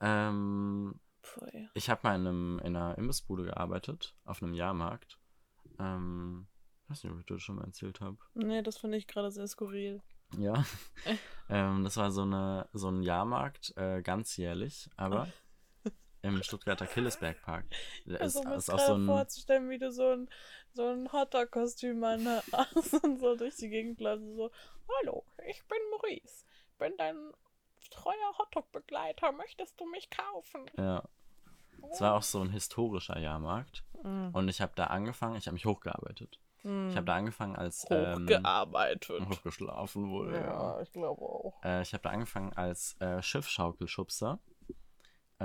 Ähm, 0.00 1.00
Pfui. 1.22 1.68
ich 1.74 1.88
habe 1.88 2.00
mal 2.02 2.16
in, 2.16 2.26
einem, 2.26 2.58
in 2.58 2.76
einer 2.76 2.98
Imbissbude 2.98 3.44
gearbeitet, 3.44 4.14
auf 4.24 4.42
einem 4.42 4.54
Jahrmarkt. 4.54 5.18
Ähm, 5.78 6.46
weiß 6.88 7.04
nicht, 7.04 7.12
ob 7.12 7.20
ich 7.20 7.26
das 7.26 7.42
schon 7.42 7.56
mal 7.56 7.64
erzählt 7.64 8.00
habe. 8.00 8.18
Nee, 8.34 8.62
das 8.62 8.76
finde 8.76 8.98
ich 8.98 9.06
gerade 9.06 9.30
sehr 9.30 9.46
skurril. 9.46 10.02
Ja. 10.36 10.64
ähm, 11.48 11.84
das 11.84 11.96
war 11.96 12.10
so, 12.10 12.22
eine, 12.22 12.68
so 12.72 12.88
ein 12.88 13.02
Jahrmarkt, 13.02 13.72
äh, 13.76 14.02
ganzjährlich, 14.02 14.90
aber 14.96 15.28
im 16.24 16.42
Stuttgarter 16.42 16.86
Killesbergpark. 16.86 17.64
Also, 18.18 18.42
ist, 18.42 18.56
ist 18.56 18.70
auch 18.70 18.78
so 18.78 18.94
ein. 18.94 19.06
vorzustellen, 19.06 19.70
wie 19.70 19.78
du 19.78 19.92
so 19.92 20.10
ein, 20.10 20.28
so 20.72 20.88
ein 20.88 21.12
Hotdog-Kostüm 21.12 22.02
an 22.02 22.26
hast 22.52 22.94
und 23.04 23.20
so 23.20 23.36
durch 23.36 23.56
die 23.56 23.68
Gegend 23.68 24.00
läufst. 24.00 24.24
So, 24.36 24.50
hallo, 25.00 25.24
ich 25.46 25.62
bin 25.66 25.78
Maurice. 25.90 26.44
Ich 26.72 26.78
bin 26.78 26.96
dein 26.96 27.32
treuer 27.90 28.38
Hotdog-Begleiter. 28.38 29.32
Möchtest 29.32 29.78
du 29.78 29.86
mich 29.86 30.10
kaufen? 30.10 30.66
Ja. 30.76 31.04
Es 31.90 32.00
war 32.00 32.14
auch 32.14 32.22
so 32.22 32.40
ein 32.40 32.50
historischer 32.50 33.18
Jahrmarkt. 33.18 33.84
Mhm. 34.02 34.30
Und 34.32 34.48
ich 34.48 34.60
habe 34.60 34.72
da 34.74 34.86
angefangen, 34.86 35.36
ich 35.36 35.46
habe 35.46 35.54
mich 35.54 35.66
hochgearbeitet. 35.66 36.40
Ich 36.64 36.96
habe 36.96 37.04
da 37.04 37.16
angefangen 37.16 37.56
als. 37.56 37.86
Ähm, 37.90 38.22
Hochgearbeitet. 38.22 39.28
hochgeschlafen 39.28 40.08
wohl, 40.08 40.32
ja. 40.32 40.40
ja, 40.40 40.80
ich 40.80 40.90
glaube 40.92 41.20
auch. 41.20 41.62
Äh, 41.62 41.82
ich 41.82 41.92
habe 41.92 42.02
da 42.02 42.08
angefangen 42.08 42.54
als 42.54 42.98
äh, 43.00 43.20
Schiffschaukelschubser. 43.20 44.38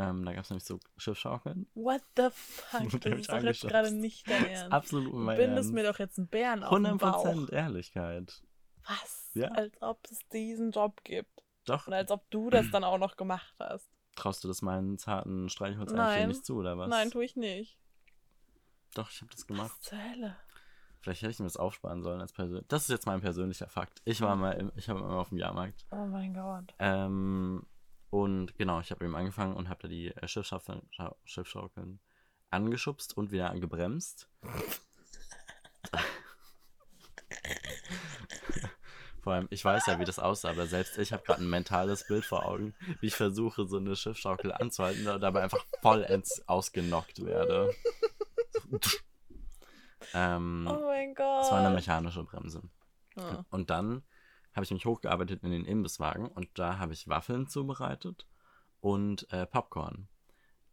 Ähm, 0.01 0.23
da 0.25 0.33
gab 0.33 0.43
es 0.43 0.49
nämlich 0.49 0.63
so 0.63 0.79
Schiffschaukeln. 0.97 1.67
What 1.73 2.01
the 2.15 2.29
fuck? 2.31 2.81
Das 3.03 3.19
ist 3.19 3.29
doch 3.31 3.41
jetzt 3.43 3.61
gerade 3.61 3.91
nicht 3.91 4.29
dein 4.29 4.45
Ernst. 4.49 4.71
absolut 4.71 5.11
Du 5.11 5.17
mein 5.17 5.37
bindest 5.37 5.57
Ernst. 5.69 5.73
mir 5.73 5.83
doch 5.83 5.99
jetzt 5.99 6.17
einen 6.17 6.27
Bären 6.27 6.63
auf 6.63 6.73
den 6.75 6.85
100% 6.85 6.97
Bauch. 6.99 7.49
Ehrlichkeit. 7.51 8.41
Was? 8.87 9.31
Ja. 9.33 9.49
Als 9.49 9.81
ob 9.81 9.99
es 10.09 10.19
diesen 10.31 10.71
Job 10.71 11.03
gibt. 11.03 11.43
Doch, 11.65 11.87
Und 11.87 11.93
als 11.93 12.09
ob 12.11 12.29
du 12.31 12.49
das 12.49 12.69
dann 12.71 12.83
auch 12.83 12.97
noch 12.97 13.17
gemacht 13.17 13.53
hast. 13.59 13.89
traust 14.15 14.43
du 14.43 14.47
das 14.47 14.61
meinen 14.61 14.97
zarten 14.97 15.49
Streichholzeinchen 15.49 15.97
Nein. 15.97 16.27
nicht 16.29 16.45
zu, 16.45 16.55
oder 16.57 16.77
was? 16.77 16.89
Nein, 16.89 17.11
tue 17.11 17.25
ich 17.25 17.35
nicht. 17.35 17.77
Doch, 18.95 19.09
ich 19.11 19.21
habe 19.21 19.31
das 19.31 19.45
gemacht. 19.45 19.71
Was 19.77 19.81
zur 19.81 19.97
Hölle? 19.97 20.35
Vielleicht 21.01 21.21
hätte 21.21 21.31
ich 21.31 21.39
mir 21.39 21.45
das 21.45 21.57
aufsparen 21.57 22.01
sollen 22.03 22.19
als 22.21 22.33
persönlich. 22.33 22.65
Das 22.67 22.81
ist 22.83 22.89
jetzt 22.89 23.05
mein 23.05 23.21
persönlicher 23.21 23.69
Fakt. 23.69 24.01
Ich 24.05 24.19
war 24.21 24.35
mal, 24.35 24.51
im, 24.53 24.71
ich 24.75 24.89
habe 24.89 24.99
immer 24.99 25.19
auf 25.19 25.29
dem 25.29 25.37
Jahrmarkt. 25.37 25.85
Oh 25.91 26.05
mein 26.07 26.33
Gott. 26.33 26.73
Ähm, 26.79 27.65
und 28.09 28.55
genau, 28.57 28.79
ich 28.79 28.91
habe 28.91 29.05
eben 29.05 29.15
angefangen 29.15 29.55
und 29.55 29.69
habe 29.69 29.81
da 29.83 29.87
die 29.87 30.07
äh, 30.15 30.27
Schiffschaukeln, 30.27 30.81
Schau- 30.91 31.15
Schiffschaukeln 31.25 31.99
angeschubst 32.49 33.15
und 33.15 33.31
wieder 33.31 33.53
gebremst. 33.59 34.27
Vor 39.21 39.33
allem, 39.33 39.47
ich 39.49 39.63
weiß 39.65 39.85
ja, 39.87 39.99
wie 39.99 40.05
das 40.05 40.17
aussah, 40.17 40.49
aber 40.51 40.65
selbst 40.65 40.97
ich 40.97 41.11
habe 41.11 41.23
gerade 41.23 41.41
ein 41.43 41.49
mentales 41.49 42.07
Bild 42.07 42.23
vor 42.23 42.45
Augen, 42.45 42.73
wie 43.01 43.07
ich 43.07 43.15
versuche, 43.15 43.67
so 43.67 43.77
eine 43.77 43.95
Schiffschaukel 43.95 44.53
anzuhalten 44.53 45.05
und 45.07 45.19
dabei 45.21 45.43
einfach 45.43 45.63
vollends 45.81 46.41
ausgenockt 46.47 47.25
werde. 47.25 47.69
ähm, 50.13 50.67
Oh 50.71 50.85
mein 50.85 51.13
Gott. 51.15 51.43
es 51.43 51.51
war 51.51 51.59
eine 51.59 51.75
mechanische 51.75 52.23
Bremse. 52.23 52.61
Ja. 53.17 53.43
Und 53.49 53.69
dann 53.69 54.03
habe 54.55 54.63
ich 54.63 54.71
mich 54.71 54.85
hochgearbeitet 54.85 55.43
in 55.43 55.51
den 55.51 55.65
Imbisswagen 55.65 56.27
und 56.27 56.49
da 56.57 56.77
habe 56.79 56.93
ich 56.93 57.07
Waffeln 57.07 57.47
zubereitet 57.47 58.27
und 58.81 59.31
äh, 59.31 59.45
Popcorn. 59.45 60.07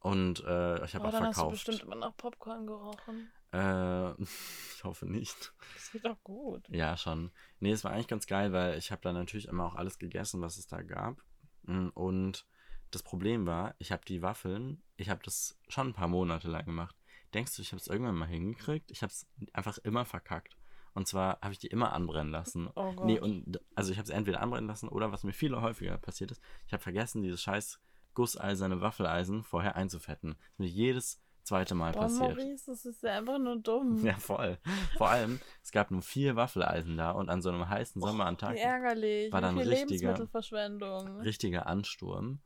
Und 0.00 0.40
äh, 0.44 0.84
ich 0.84 0.94
habe 0.94 1.04
Oh, 1.04 1.08
auch 1.08 1.12
dann 1.12 1.24
hast 1.26 1.36
du 1.36 1.40
verkauft. 1.42 1.50
bestimmt 1.52 1.82
immer 1.82 1.96
nach 1.96 2.16
Popcorn 2.16 2.66
gerochen. 2.66 3.30
Äh, 3.52 4.12
ich 4.22 4.84
hoffe 4.84 5.06
nicht. 5.06 5.52
Das 5.74 5.90
geht 5.92 6.04
doch 6.04 6.22
gut. 6.22 6.68
Ja, 6.68 6.96
schon. 6.96 7.32
Nee, 7.60 7.72
es 7.72 7.82
war 7.84 7.92
eigentlich 7.92 8.06
ganz 8.08 8.26
geil, 8.26 8.52
weil 8.52 8.78
ich 8.78 8.92
habe 8.92 9.02
da 9.02 9.12
natürlich 9.12 9.48
immer 9.48 9.66
auch 9.66 9.74
alles 9.74 9.98
gegessen, 9.98 10.40
was 10.42 10.58
es 10.58 10.66
da 10.68 10.82
gab. 10.82 11.22
Mm, 11.62 11.88
Und 11.88 12.46
das 12.92 13.02
Problem 13.02 13.46
war, 13.46 13.74
ich 13.78 13.90
habe 13.90 14.04
die 14.04 14.22
Waffeln, 14.22 14.80
ich 14.96 15.08
habe 15.10 15.22
das 15.24 15.58
schon 15.68 15.88
ein 15.88 15.94
paar 15.94 16.08
Monate 16.08 16.48
lang 16.48 16.66
gemacht. 16.66 16.94
Denkst 17.34 17.56
du, 17.56 17.62
ich 17.62 17.72
habe 17.72 17.80
es 17.80 17.88
irgendwann 17.88 18.14
mal 18.14 18.28
hingekriegt? 18.28 18.90
Ich 18.92 19.02
habe 19.02 19.10
es 19.12 19.26
einfach 19.52 19.78
immer 19.78 20.04
verkackt. 20.04 20.56
Und 20.96 21.06
zwar 21.06 21.38
habe 21.42 21.52
ich 21.52 21.58
die 21.58 21.66
immer 21.66 21.92
anbrennen 21.92 22.32
lassen. 22.32 22.68
Oh 22.74 22.90
Gott. 22.94 23.04
Nee, 23.04 23.20
und 23.20 23.60
also 23.74 23.92
ich 23.92 23.98
habe 23.98 24.04
es 24.06 24.10
entweder 24.10 24.40
anbrennen 24.40 24.66
lassen 24.66 24.88
oder 24.88 25.12
was 25.12 25.24
mir 25.24 25.34
viel 25.34 25.54
häufiger 25.54 25.98
passiert 25.98 26.30
ist, 26.30 26.40
ich 26.66 26.72
habe 26.72 26.82
vergessen, 26.82 27.20
dieses 27.22 27.42
scheiß 27.42 27.78
gusseiserne 28.14 28.80
Waffeleisen 28.80 29.44
vorher 29.44 29.76
einzufetten. 29.76 30.30
Das 30.38 30.48
ist 30.52 30.58
mir 30.58 30.66
jedes 30.68 31.22
zweite 31.42 31.74
Mal 31.74 31.92
Boah, 31.92 32.00
passiert. 32.00 32.36
Maurice, 32.36 32.70
das 32.70 32.86
ist 32.86 33.02
ja 33.02 33.18
einfach 33.18 33.38
nur 33.38 33.56
dumm. 33.60 34.02
Ja, 34.06 34.14
voll. 34.14 34.56
Vor 34.96 35.10
allem, 35.10 35.38
es 35.62 35.70
gab 35.70 35.90
nur 35.90 36.00
vier 36.00 36.34
Waffeleisen 36.34 36.96
da 36.96 37.10
und 37.10 37.28
an 37.28 37.42
so 37.42 37.50
einem 37.50 37.68
heißen 37.68 38.00
Sommerantag 38.00 38.54
Wie 38.54 38.60
ärgerlich. 38.60 39.30
war 39.30 39.42
dann 39.42 39.58
richtiger- 39.58 39.76
Lebensmittelverschwendung. 40.14 41.20
richtiger 41.20 41.66
Ansturm. 41.66 42.40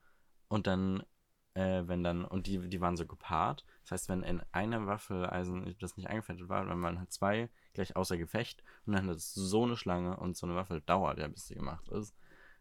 Und 0.48 0.66
dann, 0.66 1.04
äh, 1.54 1.84
wenn 1.86 2.02
dann, 2.02 2.24
und 2.24 2.46
die, 2.48 2.68
die 2.68 2.80
waren 2.80 2.96
so 2.96 3.06
gepaart. 3.06 3.64
Das 3.90 4.02
heißt, 4.02 4.08
wenn 4.08 4.22
in 4.22 4.40
einem 4.52 4.86
Waffeleisen 4.86 5.74
das 5.80 5.96
nicht 5.96 6.08
eingefettet 6.08 6.48
war, 6.48 6.64
dann 6.64 6.80
waren 6.80 7.00
halt 7.00 7.10
zwei 7.10 7.50
gleich 7.74 7.96
außer 7.96 8.16
Gefecht 8.16 8.62
und 8.86 8.92
dann 8.92 9.08
hat 9.08 9.16
es 9.16 9.34
so 9.34 9.64
eine 9.64 9.76
Schlange 9.76 10.16
und 10.16 10.36
so 10.36 10.46
eine 10.46 10.54
Waffel 10.54 10.80
dauert 10.80 11.18
ja, 11.18 11.26
bis 11.26 11.48
sie 11.48 11.56
gemacht 11.56 11.88
ist. 11.88 12.14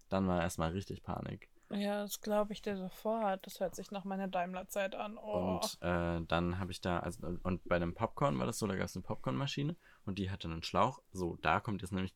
Dann 0.09 0.27
war 0.27 0.41
erstmal 0.41 0.71
richtig 0.71 1.03
Panik. 1.03 1.47
Ja, 1.69 2.01
das 2.01 2.21
glaube 2.21 2.53
ich 2.53 2.63
dir 2.63 2.75
sofort. 2.77 3.45
Das 3.45 3.59
hört 3.59 3.75
sich 3.75 3.91
nach 3.91 4.05
meiner 4.05 4.27
Daimler-Zeit 4.27 4.95
an. 4.95 5.19
Oh. 5.19 5.59
Und 5.61 5.77
äh, 5.81 6.25
dann 6.27 6.57
habe 6.57 6.71
ich 6.71 6.81
da, 6.81 6.97
also, 6.97 7.27
und 7.43 7.63
bei 7.65 7.77
dem 7.77 7.93
Popcorn 7.93 8.39
war 8.39 8.47
das 8.47 8.57
so, 8.57 8.65
da 8.65 8.75
gab 8.75 8.85
es 8.85 8.95
eine 8.95 9.03
Popcornmaschine 9.03 9.75
und 10.05 10.17
die 10.17 10.31
hatte 10.31 10.47
einen 10.47 10.63
Schlauch. 10.63 10.99
So, 11.11 11.37
da 11.43 11.59
kommt 11.59 11.83
jetzt 11.83 11.91
nämlich 11.91 12.15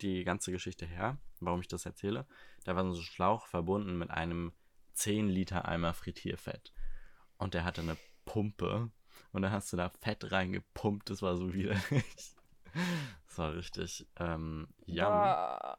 die 0.00 0.24
ganze 0.24 0.52
Geschichte 0.52 0.86
her, 0.86 1.18
warum 1.40 1.60
ich 1.60 1.68
das 1.68 1.84
erzähle. 1.84 2.24
Da 2.64 2.74
war 2.76 2.84
so 2.84 2.98
ein 2.98 3.04
Schlauch 3.04 3.46
verbunden 3.46 3.98
mit 3.98 4.10
einem 4.10 4.52
10 4.94 5.28
Liter 5.28 5.68
Eimer 5.68 5.92
Frittierfett. 5.92 6.72
Und 7.36 7.52
der 7.52 7.64
hatte 7.64 7.82
eine 7.82 7.98
Pumpe. 8.28 8.90
Und 9.32 9.42
da 9.42 9.50
hast 9.50 9.72
du 9.72 9.76
da 9.78 9.88
Fett 9.88 10.30
reingepumpt. 10.30 11.08
Das 11.08 11.22
war 11.22 11.36
so 11.36 11.52
widerlich. 11.54 12.04
Das 13.26 13.38
war 13.38 13.54
richtig, 13.54 14.06
ähm. 14.16 14.68
Bah. 14.86 15.78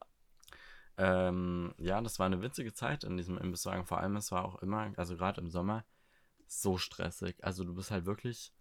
Ähm, 0.97 1.73
ja, 1.77 2.01
das 2.01 2.17
war 2.17 2.25
eine 2.25 2.41
witzige 2.41 2.73
Zeit 2.73 3.03
in 3.03 3.15
diesem 3.15 3.37
Imbisswagen. 3.37 3.85
Vor 3.85 3.99
allem, 3.99 4.15
es 4.17 4.31
war 4.31 4.43
auch 4.43 4.61
immer, 4.61 4.91
also 4.97 5.15
gerade 5.15 5.39
im 5.39 5.49
Sommer, 5.49 5.85
so 6.47 6.77
stressig. 6.77 7.37
Also 7.43 7.63
du 7.63 7.75
bist 7.75 7.91
halt 7.91 8.05
wirklich, 8.05 8.51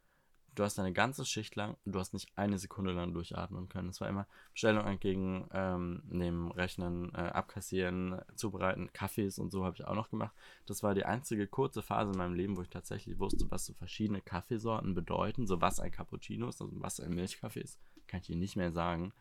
du 0.59 0.65
hast 0.65 0.79
eine 0.79 0.93
ganze 0.93 1.25
Schicht 1.25 1.55
lang, 1.55 1.77
du 1.85 2.01
hast 2.01 2.13
nicht 2.13 2.37
eine 2.37 2.59
Sekunde 2.59 2.93
lang 2.93 3.15
durchatmen 3.15 3.69
können. 3.69 3.91
Es 3.91 4.01
war 4.01 4.09
immer 4.09 4.27
Bestellung 4.53 4.85
entgegen, 4.87 5.49
ähm, 5.53 6.03
nehmen, 6.09 6.51
rechnen, 6.51 7.15
äh, 7.15 7.19
abkassieren, 7.19 8.21
zubereiten, 8.35 8.93
Kaffees 8.93 9.39
und 9.39 9.51
so 9.51 9.65
habe 9.65 9.77
ich 9.77 9.85
auch 9.85 9.95
noch 9.95 10.11
gemacht. 10.11 10.35
Das 10.67 10.83
war 10.83 10.95
die 10.95 11.05
einzige 11.05 11.47
kurze 11.47 11.83
Phase 11.83 12.11
in 12.11 12.19
meinem 12.19 12.35
Leben, 12.35 12.57
wo 12.57 12.63
ich 12.63 12.71
tatsächlich 12.71 13.21
wusste, 13.21 13.49
was 13.51 13.67
so 13.67 13.75
verschiedene 13.75 14.21
Kaffeesorten 14.21 14.95
bedeuten. 14.95 15.47
So 15.47 15.61
was 15.61 15.79
ein 15.79 15.93
Cappuccino 15.93 16.49
ist, 16.49 16.61
also 16.61 16.75
was 16.81 16.99
ein 16.99 17.15
Milchkaffee 17.15 17.61
ist, 17.61 17.79
kann 18.09 18.21
ich 18.21 18.27
dir 18.27 18.37
nicht 18.37 18.57
mehr 18.57 18.73
sagen. 18.73 19.13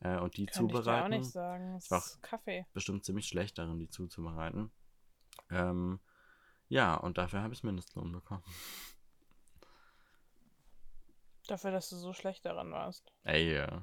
Äh, 0.00 0.18
und 0.18 0.36
die 0.36 0.46
Kann 0.46 0.66
ich 0.66 0.72
dir 0.72 0.76
auch 0.76 0.82
zubereiten 0.82 1.10
nicht 1.10 1.30
sagen. 1.30 1.76
Es 1.76 1.90
war 1.90 1.98
ist 1.98 2.20
Kaffee. 2.22 2.66
bestimmt 2.72 3.04
ziemlich 3.04 3.28
schlecht 3.28 3.58
darin, 3.58 3.78
die 3.78 3.88
zuzubereiten. 3.88 4.72
Ähm, 5.50 6.00
ja, 6.68 6.94
und 6.94 7.16
dafür 7.16 7.42
habe 7.42 7.54
ich 7.54 7.62
Mindestlohn 7.62 8.10
bekommen. 8.10 8.42
Dafür, 11.50 11.72
dass 11.72 11.88
du 11.90 11.96
so 11.96 12.12
schlecht 12.12 12.46
daran 12.46 12.70
warst. 12.70 13.12
Ey, 13.24 13.54
ja. 13.56 13.82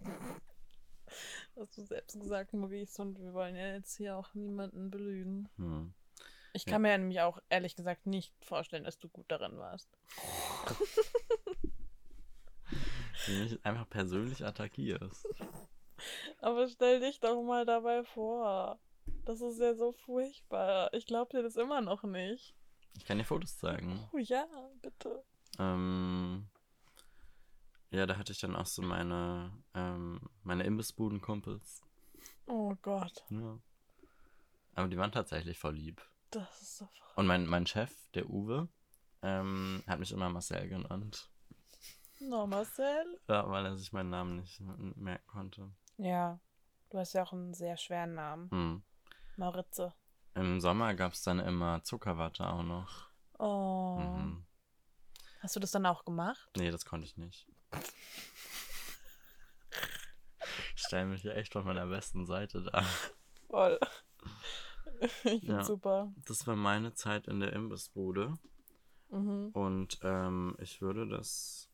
Hast 1.56 1.76
du 1.76 1.82
selbst 1.84 2.20
gesagt, 2.20 2.52
Maurice, 2.52 3.02
und 3.02 3.18
wir 3.18 3.32
wollen 3.32 3.56
ja 3.56 3.72
jetzt 3.74 3.96
hier 3.96 4.16
auch 4.16 4.32
niemanden 4.34 4.90
belügen. 4.90 5.48
Hm. 5.56 5.92
Ich 6.52 6.64
Ja. 6.66 6.72
kann 6.72 6.82
mir 6.82 6.90
ja 6.90 6.98
nämlich 6.98 7.20
auch 7.20 7.40
ehrlich 7.48 7.74
gesagt 7.74 8.06
nicht 8.06 8.32
vorstellen, 8.44 8.84
dass 8.84 8.98
du 9.00 9.08
gut 9.08 9.26
darin 9.28 9.58
warst. 9.58 9.88
Wie 13.26 13.32
du 13.34 13.42
mich 13.42 13.66
einfach 13.66 13.88
persönlich 13.90 14.44
attackierst. 14.44 15.26
Aber 16.38 16.68
stell 16.68 17.00
dich 17.00 17.18
doch 17.18 17.42
mal 17.42 17.64
dabei 17.66 18.04
vor. 18.04 18.78
Das 19.24 19.40
ist 19.40 19.58
ja 19.58 19.74
so 19.74 19.90
furchtbar. 19.92 20.92
Ich 20.94 21.06
glaube 21.06 21.30
dir 21.36 21.42
das 21.42 21.56
immer 21.56 21.80
noch 21.80 22.04
nicht. 22.04 22.54
Ich 22.96 23.04
kann 23.04 23.18
dir 23.18 23.24
Fotos 23.24 23.58
zeigen. 23.58 24.08
Oh 24.12 24.18
ja, 24.18 24.46
bitte. 24.80 25.24
Ähm, 25.58 26.48
ja, 27.90 28.06
da 28.06 28.16
hatte 28.16 28.32
ich 28.32 28.40
dann 28.40 28.56
auch 28.56 28.66
so 28.66 28.82
meine, 28.82 29.52
ähm, 29.74 30.20
meine 30.42 30.64
Imbissbudenkumpels. 30.64 31.82
Oh 32.46 32.74
Gott, 32.82 33.24
Ja. 33.30 33.58
Aber 34.74 34.88
die 34.88 34.98
waren 34.98 35.12
tatsächlich 35.12 35.58
voll 35.58 35.74
lieb. 35.74 36.02
das 36.30 36.60
ist 36.60 36.76
so 36.78 36.86
verrückt. 36.86 37.16
Und 37.18 37.26
mein, 37.26 37.46
mein 37.46 37.66
Chef, 37.66 37.90
der 38.12 38.28
Uwe, 38.28 38.68
ähm, 39.22 39.82
hat 39.86 39.98
mich 39.98 40.12
immer 40.12 40.28
Marcel 40.28 40.68
genannt. 40.68 41.30
No, 42.20 42.46
Marcel? 42.46 43.18
Ja, 43.28 43.48
weil 43.50 43.64
er 43.64 43.76
sich 43.76 43.92
meinen 43.92 44.10
Namen 44.10 44.36
nicht 44.36 44.60
merken 44.60 45.26
konnte. 45.26 45.70
Ja, 45.96 46.38
du 46.90 46.98
hast 46.98 47.14
ja 47.14 47.22
auch 47.22 47.32
einen 47.32 47.54
sehr 47.54 47.76
schweren 47.78 48.14
Namen. 48.14 48.50
Hm. 48.50 48.82
Mauritze. 49.36 49.94
Im 50.34 50.60
Sommer 50.60 50.94
gab 50.94 51.12
es 51.14 51.22
dann 51.22 51.38
immer 51.38 51.82
Zuckerwatte 51.82 52.46
auch 52.46 52.62
noch. 52.62 53.08
Oh. 53.38 53.98
Mhm. 53.98 54.44
Hast 55.46 55.54
du 55.54 55.60
das 55.60 55.70
dann 55.70 55.86
auch 55.86 56.04
gemacht? 56.04 56.50
Nee, 56.56 56.72
das 56.72 56.84
konnte 56.84 57.06
ich 57.06 57.16
nicht. 57.16 57.46
Ich 60.74 60.82
stelle 60.82 61.06
mich 61.06 61.22
hier 61.22 61.36
echt 61.36 61.52
von 61.52 61.64
meiner 61.64 61.86
besten 61.86 62.26
Seite 62.26 62.62
da. 62.62 62.84
Voll. 63.48 63.78
Ich 65.22 65.44
Ja. 65.44 65.62
super. 65.62 66.12
Das 66.26 66.48
war 66.48 66.56
meine 66.56 66.94
Zeit 66.94 67.28
in 67.28 67.38
der 67.38 67.52
Imbissbude. 67.52 68.36
Mhm. 69.10 69.50
Und 69.52 70.00
ähm, 70.02 70.56
ich 70.58 70.80
würde 70.80 71.06
das. 71.06 71.70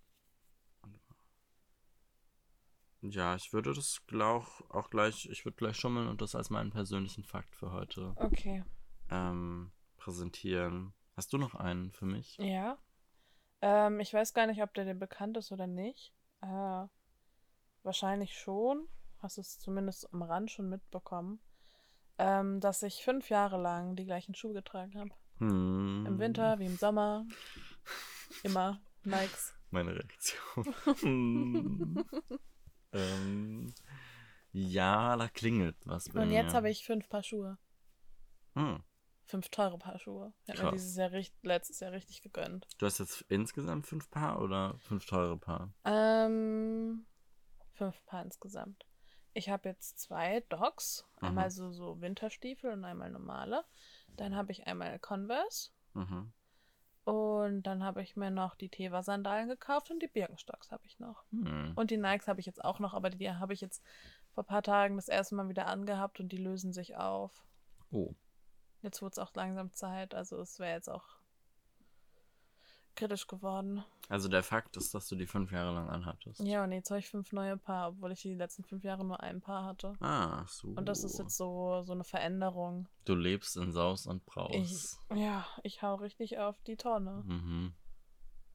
Ja, 3.01 3.35
ich 3.37 3.55
würde 3.55 3.73
das 3.73 4.03
auch, 4.21 4.61
auch 4.69 4.91
gleich, 4.91 5.25
ich 5.31 5.47
würde 5.47 5.57
gleich 5.57 5.79
schummeln 5.79 6.09
und 6.09 6.21
das 6.21 6.35
als 6.35 6.51
meinen 6.51 6.73
persönlichen 6.73 7.25
Fakt 7.25 7.57
für 7.57 7.73
heute 7.73 8.13
Okay. 8.17 8.65
ähm, 9.09 9.73
präsentieren. 9.97 10.93
Hast 11.17 11.33
du 11.33 11.39
noch 11.39 11.55
einen 11.55 11.91
für 11.93 12.05
mich? 12.05 12.37
Ja. 12.37 12.77
Ähm, 13.62 14.01
ich 14.01 14.12
weiß 14.12 14.35
gar 14.35 14.46
nicht, 14.46 14.62
ob 14.62 14.75
der 14.75 14.85
dir 14.85 14.94
bekannt 14.94 15.37
ist 15.37 15.53
oder 15.53 15.66
nicht. 15.66 16.12
Äh, 16.42 16.87
wahrscheinlich 17.83 18.37
schon. 18.37 18.88
Hast 19.20 19.37
du 19.37 19.40
es 19.40 19.59
zumindest 19.61 20.12
am 20.12 20.22
Rand 20.22 20.51
schon 20.51 20.68
mitbekommen. 20.68 21.40
Ähm, 22.18 22.61
dass 22.61 22.83
ich 22.83 23.05
fünf 23.05 23.31
Jahre 23.31 23.61
lang 23.61 23.96
die 23.96 24.05
gleichen 24.05 24.35
Schuhe 24.35 24.53
getragen 24.53 24.98
habe. 24.98 25.11
Hm, 25.38 26.05
Im 26.07 26.18
Winter 26.18 26.59
wie 26.59 26.66
im 26.66 26.77
Sommer. 26.77 27.25
Immer 28.42 28.81
Nikes. 29.05 29.55
Meine 29.70 29.94
Reaktion. 29.94 30.75
Hm. 31.01 32.05
ähm, 32.92 33.75
ja, 34.53 35.16
da 35.16 35.29
klingelt 35.29 35.77
was 35.87 36.09
bei 36.11 36.22
Und 36.22 36.29
mir. 36.29 36.42
jetzt 36.42 36.55
habe 36.55 36.68
ich 36.68 36.85
fünf 36.85 37.09
Paar 37.09 37.22
Schuhe. 37.22 37.59
Hm. 38.55 38.83
Fünf 39.25 39.49
teure 39.49 39.79
Paar 39.79 39.99
Schuhe. 39.99 40.33
Ich 40.45 40.53
habe 40.53 40.65
mir 40.65 40.73
dieses 40.73 40.97
Jahr 40.97 41.13
richt 41.13 41.35
letztes 41.43 41.81
Jahr 41.81 41.93
richtig 41.93 42.23
gegönnt. 42.23 42.67
Du 42.79 42.87
hast 42.87 42.99
jetzt 42.99 43.25
insgesamt 43.29 43.87
fünf 43.87 44.11
Paar 44.11 44.43
oder 44.43 44.77
fünf 44.81 45.07
teure 45.07 45.39
Paar? 45.39 45.73
Ähm, 45.85 47.07
fünf 47.73 48.05
Paar 48.05 48.23
insgesamt. 48.23 48.85
Ich 49.35 49.49
habe 49.49 49.69
jetzt 49.69 49.99
zwei 49.99 50.41
Dogs. 50.49 51.07
Mhm. 51.21 51.29
Einmal 51.29 51.51
so, 51.51 51.71
so 51.71 52.01
Winterstiefel 52.01 52.73
und 52.73 52.85
einmal 52.85 53.11
normale. 53.11 53.65
Dann 54.17 54.37
habe 54.37 54.53
ich 54.53 54.67
einmal 54.67 54.99
Converse. 54.99 55.71
Mhm. 55.95 56.33
Und 57.05 57.65
dann 57.65 57.83
habe 57.83 58.03
ich 58.03 58.15
mir 58.15 58.31
noch 58.31 58.55
die 58.55 58.69
Teva-Sandalen 58.69 59.49
gekauft 59.49 59.91
und 59.91 60.01
die 60.01 60.07
Birkenstocks 60.07 60.71
habe 60.71 60.87
ich 60.87 61.01
noch. 61.01 61.25
Hm. 61.33 61.73
Und 61.75 61.91
die 61.91 61.97
Nikes 61.97 62.29
habe 62.29 62.39
ich 62.39 62.47
jetzt 62.47 62.65
auch 62.65 62.79
noch, 62.79 62.95
aber 62.95 63.11
die 63.11 63.29
habe 63.29 63.53
ich 63.53 63.61
jetzt 63.61 63.83
vor 64.31 64.45
ein 64.45 64.47
paar 64.47 64.63
Tagen 64.63 64.97
das 64.97 65.09
erste 65.09 65.35
Mal 65.35 65.49
wieder 65.49 65.67
angehabt 65.67 66.21
und 66.21 66.31
die 66.31 66.37
lösen 66.37 66.73
sich 66.73 66.97
auf. 66.97 67.45
Oh. 67.91 68.15
Jetzt 68.83 69.01
wird 69.01 69.12
es 69.12 69.18
auch 69.18 69.35
langsam 69.35 69.73
Zeit, 69.73 70.14
also 70.14 70.40
es 70.40 70.59
wäre 70.59 70.75
jetzt 70.75 70.88
auch 70.88 71.05
kritisch 72.95 73.27
geworden. 73.27 73.85
Also 74.09 74.29
der 74.29 74.42
Fakt 74.42 74.77
ist, 74.77 74.95
dass 74.95 75.09
du 75.09 75.16
die 75.16 75.27
fünf 75.27 75.51
Jahre 75.53 75.75
lang 75.75 75.88
anhattest. 75.88 76.40
Ja, 76.40 76.64
und 76.64 76.73
jetzt 76.73 76.90
habe 76.90 77.01
ich 77.01 77.09
fünf 77.09 77.33
neue 77.33 77.57
Paar, 77.57 77.90
obwohl 77.90 78.12
ich 78.12 78.23
die 78.23 78.35
letzten 78.35 78.64
fünf 78.64 78.85
Jahre 78.85 79.05
nur 79.05 79.21
ein 79.21 79.40
Paar 79.40 79.64
hatte. 79.64 79.95
Ah, 80.01 80.45
so. 80.49 80.68
Und 80.68 80.87
das 80.87 81.05
ist 81.05 81.18
jetzt 81.18 81.37
so, 81.37 81.83
so 81.83 81.92
eine 81.92 82.05
Veränderung. 82.05 82.88
Du 83.05 83.14
lebst 83.14 83.57
in 83.57 83.73
Saus 83.73 84.07
und 84.07 84.27
Braus. 84.27 85.01
Ich, 85.11 85.18
ja, 85.18 85.47
ich 85.62 85.83
hau 85.83 85.95
richtig 85.95 86.38
auf 86.38 86.61
die 86.62 86.77
Tonne. 86.77 87.23
Mhm. 87.25 87.75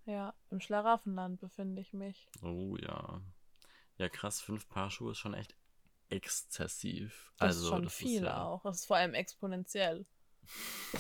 Ja, 0.06 0.34
im 0.52 0.60
Schlaraffenland 0.62 1.40
befinde 1.40 1.82
ich 1.82 1.94
mich. 1.94 2.30
Oh 2.42 2.78
ja. 2.78 3.22
Ja, 3.98 4.10
krass, 4.10 4.40
fünf 4.40 4.70
Paar 4.70 4.92
Schuhe 4.92 5.12
ist 5.12 5.18
schon 5.18 5.34
echt 5.34 5.56
exzessiv. 6.10 7.34
Das 7.38 7.48
also, 7.48 7.64
ist 7.64 7.70
schon 7.70 7.84
das 7.84 7.94
viel 7.94 8.22
ist 8.22 8.28
ja, 8.28 8.44
auch. 8.44 8.64
Das 8.64 8.78
ist 8.78 8.86
vor 8.86 8.98
allem 8.98 9.14
exponentiell. 9.14 10.06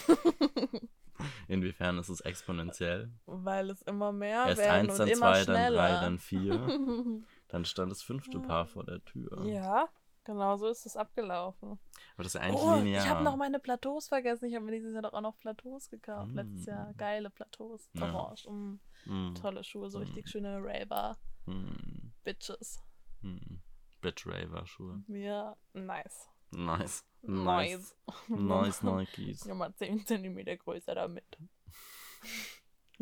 Inwiefern 1.48 1.98
ist 1.98 2.10
es 2.10 2.22
exponentiell? 2.22 3.12
Weil 3.26 3.70
es 3.72 3.82
immer 3.84 4.12
mehr 4.12 4.46
Erst 4.48 4.62
werden 4.62 4.90
eins, 4.90 4.98
dann 4.98 5.08
zwei, 5.16 5.46
dann 5.46 5.74
drei, 5.74 5.92
dann 5.94 6.20
vier. 6.20 7.24
Dann 7.50 7.64
stand 7.64 7.90
das 7.90 8.04
fünfte 8.04 8.42
Paar 8.42 8.66
vor 8.68 8.84
der 8.84 9.02
Tür. 9.06 9.46
ja, 9.46 9.88
genau 10.26 10.58
so 10.58 10.68
ist 10.68 10.86
es 10.86 10.98
abgelaufen. 10.98 11.80
Aber 12.16 12.24
das 12.24 12.36
ist 12.36 12.42
eigentlich 12.42 12.62
Oh, 12.62 12.76
linear. 12.76 13.02
ich 13.06 13.10
habe 13.10 13.24
noch 13.24 13.38
meine 13.38 13.58
Plateaus 13.60 14.10
vergessen. 14.10 14.46
Ich 14.50 14.56
habe 14.56 14.66
mir 14.66 14.74
dieses 14.74 14.92
Jahr 14.94 15.02
doch 15.04 15.14
auch 15.14 15.22
noch 15.22 15.38
Plateaus 15.40 15.90
gekauft. 15.90 16.34
Mm. 16.34 16.36
Letztes 16.36 16.66
Jahr. 16.66 16.94
Geile 16.96 17.30
Plateaus. 17.30 17.90
Ja. 17.94 18.14
Orange. 18.14 18.50
Mm, 18.50 18.80
Hm, 19.06 19.36
tolle 19.36 19.64
Schuhe. 19.64 19.90
So 19.90 20.00
richtig 20.00 20.26
Mm. 20.26 20.28
schöne 20.28 20.60
Raver. 20.62 21.18
hm, 21.46 22.12
Bitches. 22.26 22.84
hm. 23.22 23.62
Bitch 24.02 24.28
Raver 24.28 24.68
Schuhe. 24.68 25.02
Ja, 25.08 25.56
nice. 25.72 26.30
Nice. 26.52 27.06
Nice. 27.28 27.96
Nice. 28.28 28.30
Nice 28.30 28.84
Nikes. 28.84 29.46
Ja, 29.46 29.54
mal 29.54 29.74
10 29.76 30.06
cm 30.06 30.58
größer 30.58 30.96
damit. 30.96 31.38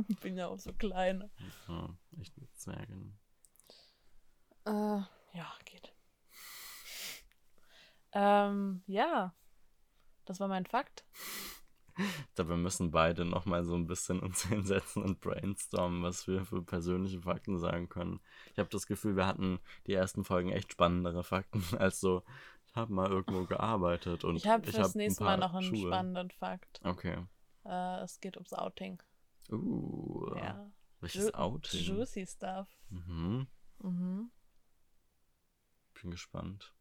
Ich 0.08 0.20
bin 0.22 0.38
ja 0.38 0.48
auch 0.48 0.60
so 0.60 0.74
klein. 0.74 1.30
Ja, 1.68 1.96
echt 2.20 2.38
mit 2.38 2.56
Zwergen. 2.58 3.18
Äh, 4.66 4.72
ja, 4.72 5.54
geht. 5.66 5.94
Ähm, 8.14 8.82
ja. 8.88 9.34
Das 10.26 10.40
war 10.40 10.48
mein 10.48 10.66
Fakt. 10.66 11.06
Ich 11.98 12.36
glaube, 12.36 12.52
wir 12.52 12.58
müssen 12.58 12.92
beide 12.92 13.24
nochmal 13.24 13.64
so 13.64 13.76
ein 13.76 13.88
bisschen 13.88 14.20
uns 14.20 14.44
hinsetzen 14.48 15.04
und 15.04 15.22
brainstormen, 15.22 16.04
was 16.04 16.28
wir 16.28 16.44
für 16.44 16.62
persönliche 16.62 17.22
Fakten 17.22 17.58
sagen 17.58 17.88
können. 17.88 18.20
Ich 18.52 18.60
habe 18.60 18.70
das 18.70 18.88
Gefühl, 18.88 19.16
wir 19.16 19.28
hatten 19.28 19.60
die 19.88 19.94
ersten 19.94 20.26
Folgen 20.26 20.50
echt 20.50 20.74
spannendere 20.74 21.24
Fakten 21.24 21.64
als 21.78 22.02
so, 22.02 22.24
habe 22.76 22.94
mal 22.94 23.10
irgendwo 23.10 23.46
gearbeitet 23.46 24.24
und 24.24 24.36
Ich 24.38 24.48
habe 24.48 24.64
fürs 24.64 24.78
hab 24.90 24.96
ein 24.96 24.98
nächste 24.98 25.24
Mal 25.24 25.38
noch 25.38 25.54
einen 25.54 25.64
Schuhe. 25.76 25.88
spannenden 25.88 26.32
Fakt. 26.32 26.80
Okay. 26.84 27.26
Äh, 27.66 28.02
es 28.02 28.20
geht 28.20 28.36
ums 28.38 28.54
Outing. 28.54 29.02
Uh, 29.50 30.36
Ja. 30.38 30.72
welches 31.02 31.28
Ju- 31.32 31.36
Outing? 31.36 31.80
Juicy 31.82 32.26
Stuff. 32.26 32.68
Mhm. 32.90 33.48
Mhm. 33.80 34.32
Bin 36.02 36.12
gespannt. 36.12 36.74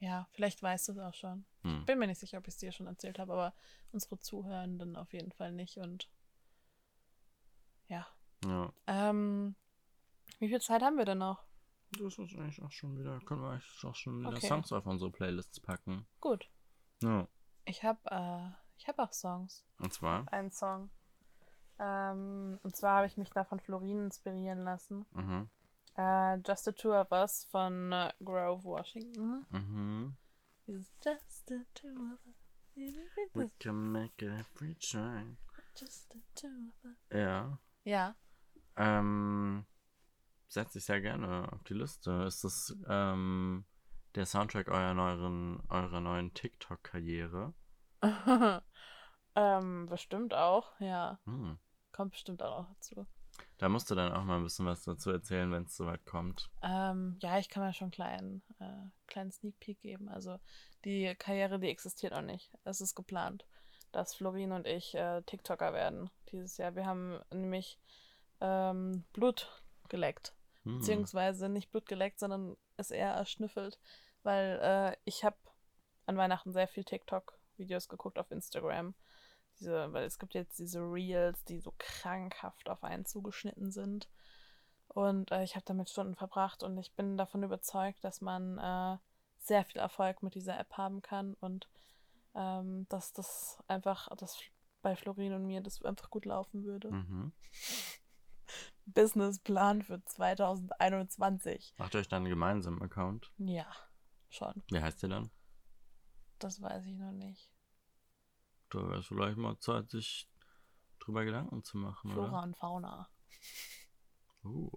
Ja, 0.00 0.28
vielleicht 0.32 0.62
weißt 0.62 0.88
du 0.88 0.92
es 0.92 0.98
auch 0.98 1.14
schon. 1.14 1.44
Hm. 1.62 1.84
Bin 1.84 1.98
mir 1.98 2.06
nicht 2.06 2.20
sicher, 2.20 2.38
ob 2.38 2.46
ich 2.46 2.54
es 2.54 2.58
dir 2.58 2.70
schon 2.70 2.86
erzählt 2.86 3.18
habe, 3.18 3.32
aber 3.32 3.54
unsere 3.90 4.18
Zuhörenden 4.20 4.94
auf 4.94 5.12
jeden 5.12 5.32
Fall 5.32 5.50
nicht. 5.50 5.76
Und 5.78 6.08
ja. 7.88 8.06
Ja. 8.44 8.72
Ähm, 8.86 9.56
wie 10.38 10.48
viel 10.48 10.60
Zeit 10.60 10.82
haben 10.82 10.98
wir 10.98 11.04
denn 11.04 11.18
noch? 11.18 11.42
Das 11.92 12.18
ist 12.18 12.36
eigentlich 12.36 12.62
auch 12.62 12.70
schon 12.70 12.98
wieder, 12.98 13.18
können 13.20 13.40
wir 13.42 13.50
eigentlich 13.52 13.84
auch 13.84 13.94
schon 13.94 14.18
wieder 14.20 14.30
Okay. 14.30 14.46
Songs 14.46 14.72
auf 14.72 14.86
unsere 14.86 15.10
Playlists 15.10 15.60
packen. 15.60 16.06
Gut. 16.20 16.50
Ja. 17.02 17.26
Ich 17.64 17.82
habe 17.82 17.98
äh, 18.10 18.50
ich 18.76 18.88
hab 18.88 18.98
auch 18.98 19.12
Songs. 19.12 19.64
Und 19.78 19.92
zwar? 19.92 20.30
Einen 20.32 20.50
Song. 20.50 20.90
Ähm, 21.78 22.58
und 22.62 22.76
zwar 22.76 22.96
habe 22.98 23.06
ich 23.06 23.16
mich 23.16 23.30
da 23.30 23.44
von 23.44 23.60
Florin 23.60 24.04
inspirieren 24.04 24.64
lassen. 24.64 25.06
Mhm. 25.12 25.48
Äh, 25.96 26.36
Just 26.46 26.64
the 26.64 26.72
Two 26.72 26.92
of 26.92 27.10
Us 27.10 27.44
von 27.50 27.92
äh, 27.92 28.12
Grove 28.22 28.64
Washington. 28.64 29.46
Mhm. 29.50 30.16
Dieses 30.66 30.92
Just 31.04 31.46
the 31.48 31.64
Two 31.74 31.88
of 31.88 32.18
We 32.74 32.92
Us. 33.34 33.58
can 33.58 33.90
make 33.92 34.24
it 34.24 34.30
every 34.30 34.74
time. 34.76 35.36
Just 35.76 36.12
the 36.12 36.22
Two 36.34 36.48
of 36.48 36.84
Us. 36.84 36.96
Ja. 37.12 37.58
Ja. 37.84 38.14
Ähm, 38.76 39.64
setze 40.48 40.78
ich 40.78 40.84
sehr 40.84 41.00
gerne 41.00 41.50
auf 41.52 41.62
die 41.64 41.74
Liste. 41.74 42.24
Ist 42.26 42.44
das 42.44 42.76
ähm, 42.88 43.64
der 44.14 44.26
Soundtrack 44.26 44.68
eurer 44.68 44.94
neuen, 44.94 45.62
eurer 45.68 46.00
neuen 46.00 46.34
TikTok-Karriere? 46.34 47.54
ähm, 49.36 49.86
bestimmt 49.86 50.34
auch, 50.34 50.78
ja. 50.80 51.20
Hm. 51.24 51.58
Kommt 51.92 52.12
bestimmt 52.12 52.42
auch 52.42 52.62
noch 52.62 52.74
dazu. 52.74 53.06
Da 53.58 53.68
musst 53.68 53.90
du 53.90 53.94
dann 53.94 54.12
auch 54.12 54.24
mal 54.24 54.36
ein 54.36 54.44
bisschen 54.44 54.66
was 54.66 54.82
dazu 54.82 55.10
erzählen, 55.10 55.50
wenn 55.50 55.64
es 55.64 55.76
soweit 55.76 56.04
kommt. 56.06 56.50
Ähm, 56.62 57.16
ja, 57.20 57.38
ich 57.38 57.48
kann 57.48 57.64
mir 57.64 57.72
schon 57.72 57.86
einen 57.86 57.92
kleinen, 57.92 58.42
äh, 58.60 58.90
kleinen 59.06 59.32
Sneak 59.32 59.58
Peek 59.58 59.80
geben. 59.80 60.08
Also 60.08 60.38
die 60.84 61.14
Karriere, 61.16 61.58
die 61.58 61.68
existiert 61.68 62.12
noch 62.12 62.22
nicht. 62.22 62.52
Es 62.64 62.80
ist 62.80 62.94
geplant, 62.94 63.46
dass 63.90 64.14
Florin 64.14 64.52
und 64.52 64.66
ich 64.66 64.94
äh, 64.94 65.22
TikToker 65.22 65.72
werden 65.72 66.10
dieses 66.30 66.56
Jahr. 66.56 66.76
Wir 66.76 66.86
haben 66.86 67.20
nämlich 67.32 67.80
ähm, 68.40 69.04
Blut 69.12 69.62
geleckt. 69.88 70.34
Hm. 70.68 70.78
Beziehungsweise 70.78 71.48
nicht 71.48 71.70
Blut 71.70 71.86
geleckt, 71.86 72.18
sondern 72.18 72.56
es 72.76 72.90
eher 72.90 73.12
erschnüffelt. 73.12 73.78
Weil 74.22 74.60
äh, 74.62 74.96
ich 75.04 75.24
habe 75.24 75.36
an 76.06 76.16
Weihnachten 76.16 76.52
sehr 76.52 76.68
viel 76.68 76.84
TikTok-Videos 76.84 77.88
geguckt 77.88 78.18
auf 78.18 78.30
Instagram. 78.30 78.94
Diese, 79.58 79.92
weil 79.92 80.04
es 80.04 80.18
gibt 80.18 80.34
jetzt 80.34 80.58
diese 80.58 80.80
Reels, 80.80 81.42
die 81.44 81.58
so 81.58 81.74
krankhaft 81.78 82.68
auf 82.68 82.84
einen 82.84 83.06
zugeschnitten 83.06 83.72
sind. 83.72 84.08
Und 84.88 85.32
äh, 85.32 85.42
ich 85.42 85.54
habe 85.54 85.64
damit 85.66 85.90
Stunden 85.90 86.14
verbracht 86.14 86.62
und 86.62 86.78
ich 86.78 86.92
bin 86.94 87.16
davon 87.16 87.42
überzeugt, 87.42 88.02
dass 88.04 88.20
man 88.20 88.58
äh, 88.58 88.98
sehr 89.38 89.64
viel 89.64 89.80
Erfolg 89.80 90.22
mit 90.22 90.34
dieser 90.34 90.58
App 90.58 90.72
haben 90.72 91.02
kann 91.02 91.34
und 91.40 91.68
ähm, 92.34 92.86
dass 92.88 93.12
das 93.12 93.58
einfach, 93.66 94.08
dass 94.16 94.38
bei 94.80 94.96
Florin 94.96 95.32
und 95.34 95.46
mir 95.46 95.60
das 95.60 95.82
einfach 95.82 96.10
gut 96.10 96.24
laufen 96.24 96.64
würde. 96.64 96.90
Mhm. 96.90 97.32
Businessplan 98.92 99.82
für 99.82 100.02
2021. 100.04 101.74
Macht 101.78 101.94
euch 101.94 102.08
dann 102.08 102.22
einen 102.22 102.30
gemeinsamen 102.30 102.82
Account? 102.82 103.30
Ja, 103.38 103.66
schon. 104.28 104.62
Wie 104.70 104.80
heißt 104.80 105.02
der 105.02 105.10
dann? 105.10 105.30
Das 106.38 106.60
weiß 106.62 106.84
ich 106.86 106.96
noch 106.96 107.12
nicht. 107.12 107.50
Da 108.70 108.78
wäre 108.80 108.98
es 108.98 109.06
vielleicht 109.06 109.36
mal 109.38 109.58
Zeit, 109.58 109.90
sich 109.90 110.28
drüber 111.00 111.24
Gedanken 111.24 111.64
zu 111.64 111.78
machen, 111.78 112.12
Flora 112.12 112.28
oder? 112.28 112.42
und 112.42 112.56
Fauna. 112.56 113.08
Uh. 114.44 114.70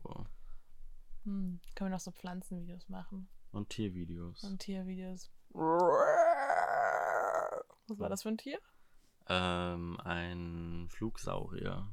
Hm, 1.24 1.60
können 1.76 1.90
wir 1.90 1.96
noch 1.96 2.00
so 2.00 2.12
Pflanzenvideos 2.12 2.90
machen 2.90 3.30
Und 3.52 3.70
Tiervideos. 3.70 4.44
und 4.44 4.60
Tiervideos. 4.60 5.32
Was 7.88 8.00
war 8.00 8.10
das 8.10 8.24
für 8.24 8.30
ein 8.30 8.38
Tier? 8.38 8.60
Ähm, 9.28 10.00
ein 10.04 10.88
Flugsaurier. 10.90 11.88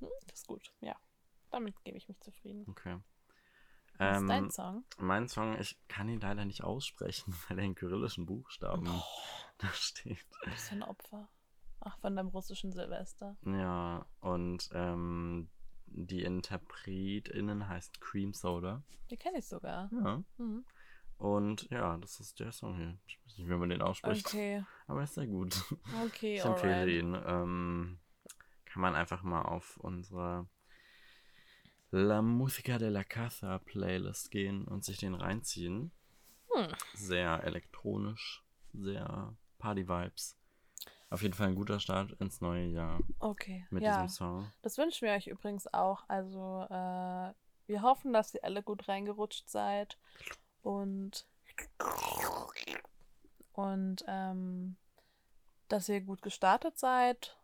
Hm, 0.00 0.08
das 0.26 0.40
ist 0.40 0.46
gut, 0.46 0.72
ja. 0.80 0.96
Damit 1.50 1.82
gebe 1.84 1.96
ich 1.96 2.08
mich 2.08 2.20
zufrieden. 2.20 2.64
Okay. 2.68 2.98
Was 3.98 4.16
ist 4.16 4.22
Ähm, 4.22 4.28
dein 4.28 4.50
Song? 4.50 4.84
Mein 4.98 5.28
Song, 5.28 5.58
ich 5.58 5.76
kann 5.88 6.08
ihn 6.08 6.20
leider 6.20 6.44
nicht 6.44 6.62
aussprechen, 6.62 7.34
weil 7.48 7.58
er 7.58 7.64
in 7.64 7.74
kyrillischen 7.74 8.26
Buchstaben 8.26 8.86
Oh. 8.88 9.02
da 9.58 9.68
steht. 9.72 10.24
Du 10.44 10.50
bist 10.50 10.70
ein 10.72 10.82
Opfer. 10.82 11.28
Ach, 11.80 11.98
von 11.98 12.14
deinem 12.16 12.28
russischen 12.28 12.72
Silvester. 12.72 13.36
Ja, 13.44 14.04
und 14.20 14.68
ähm, 14.72 15.48
die 15.86 16.22
InterpretInnen 16.22 17.68
heißt 17.68 18.00
Cream 18.00 18.34
Soda. 18.34 18.82
Die 19.10 19.16
kenne 19.16 19.38
ich 19.38 19.46
sogar. 19.46 19.88
Ja. 19.92 20.22
Mhm. 20.36 20.64
Und 21.16 21.68
ja, 21.70 21.96
das 21.96 22.20
ist 22.20 22.38
der 22.38 22.52
Song 22.52 22.76
hier. 22.76 22.96
Ich 23.06 23.18
weiß 23.24 23.38
nicht, 23.38 23.48
wie 23.48 23.54
man 23.54 23.68
den 23.70 23.82
ausspricht. 23.82 24.26
Okay, 24.26 24.64
Aber 24.86 25.00
er 25.00 25.04
ist 25.04 25.14
sehr 25.14 25.26
gut. 25.26 25.56
okay, 26.04 26.36
Ich 26.36 26.44
empfehle 26.44 26.74
alright. 26.74 26.94
ihn. 26.94 27.14
Ähm, 27.26 27.98
kann 28.66 28.82
man 28.82 28.94
einfach 28.94 29.22
mal 29.22 29.42
auf 29.42 29.76
unsere 29.78 30.46
La 31.90 32.20
Música 32.20 32.78
de 32.78 32.90
la 32.90 33.02
Casa 33.02 33.58
Playlist 33.60 34.30
gehen 34.30 34.68
und 34.68 34.84
sich 34.84 34.98
den 34.98 35.14
reinziehen. 35.14 35.90
Hm. 36.52 36.68
Sehr 36.92 37.42
elektronisch, 37.44 38.44
sehr 38.74 39.34
Party-Vibes. 39.58 40.36
Auf 41.08 41.22
jeden 41.22 41.32
Fall 41.32 41.48
ein 41.48 41.54
guter 41.54 41.80
Start 41.80 42.12
ins 42.20 42.42
neue 42.42 42.66
Jahr 42.66 43.00
Okay, 43.20 43.66
mit 43.70 43.82
ja. 43.82 44.02
diesem 44.02 44.08
Song. 44.14 44.52
Das 44.60 44.76
wünschen 44.76 45.06
wir 45.06 45.14
euch 45.14 45.28
übrigens 45.28 45.66
auch. 45.72 46.04
Also, 46.08 46.66
äh, 46.68 47.32
wir 47.66 47.82
hoffen, 47.82 48.12
dass 48.12 48.34
ihr 48.34 48.44
alle 48.44 48.62
gut 48.62 48.86
reingerutscht 48.86 49.48
seid 49.48 49.96
und 50.60 51.26
und 53.54 54.04
ähm, 54.06 54.76
dass 55.68 55.88
ihr 55.88 56.02
gut 56.02 56.20
gestartet 56.20 56.78
seid. 56.78 57.38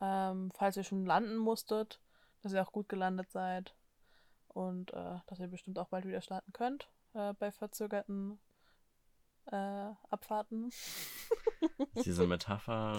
Ähm, 0.00 0.50
falls 0.52 0.76
ihr 0.76 0.82
schon 0.82 1.06
landen 1.06 1.36
musstet, 1.36 2.00
dass 2.42 2.52
ihr 2.52 2.60
auch 2.60 2.72
gut 2.72 2.88
gelandet 2.88 3.30
seid 3.30 3.72
und 4.54 4.92
äh, 4.94 5.18
dass 5.26 5.38
ihr 5.38 5.48
bestimmt 5.48 5.78
auch 5.78 5.88
bald 5.88 6.06
wieder 6.06 6.22
starten 6.22 6.52
könnt 6.52 6.88
äh, 7.12 7.34
bei 7.34 7.52
verzögerten 7.52 8.38
äh, 9.46 9.90
Abfahrten. 10.10 10.70
Diese 12.04 12.26
Metapher 12.26 12.98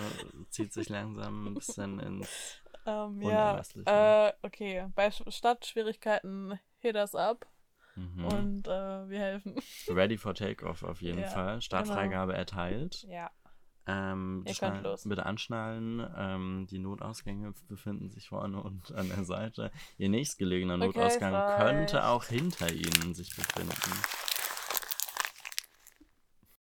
zieht 0.50 0.74
sich 0.74 0.90
langsam 0.90 1.48
ein 1.48 1.54
bisschen 1.56 2.00
ins. 2.00 2.62
Ähm, 2.88 3.20
ja, 3.20 3.60
äh, 3.88 4.32
okay. 4.44 4.86
Bei 4.94 5.08
Sch- 5.08 5.32
Startschwierigkeiten 5.32 6.60
hit 6.78 6.96
us 6.96 7.16
up 7.16 7.48
Mhm. 7.96 8.26
und 8.26 8.68
äh, 8.68 9.10
wir 9.10 9.20
helfen. 9.20 9.56
Ready 9.88 10.20
for 10.20 10.36
Takeoff 10.36 10.84
auf 10.84 11.02
jeden 11.02 11.22
Ja, 11.22 11.28
Fall. 11.30 11.62
Startfreigabe 11.64 12.36
erteilt. 12.36 13.02
Ja. 13.08 13.32
Ähm, 13.88 14.44
Ihr 14.48 14.56
könnt 14.56 14.84
los. 14.84 15.04
Bitte 15.08 15.26
anschnallen. 15.26 16.06
Ähm, 16.18 16.68
die 16.70 16.80
Notausgänge 16.80 17.54
befinden 17.68 18.10
sich 18.10 18.30
vorne 18.30 18.62
und 18.62 18.92
an 18.96 19.10
der 19.10 19.24
Seite. 19.26 19.72
Ihr 19.98 20.10
nächstgelegener 20.10 20.76
Okay, 20.76 20.88
Notausgang 20.88 21.34
frei. 21.34 21.58
könnte 21.74 22.06
auch 22.06 22.24
hinter 22.26 22.72
Ihnen 22.72 23.14
sich 23.14 23.36
befinden. 23.36 23.72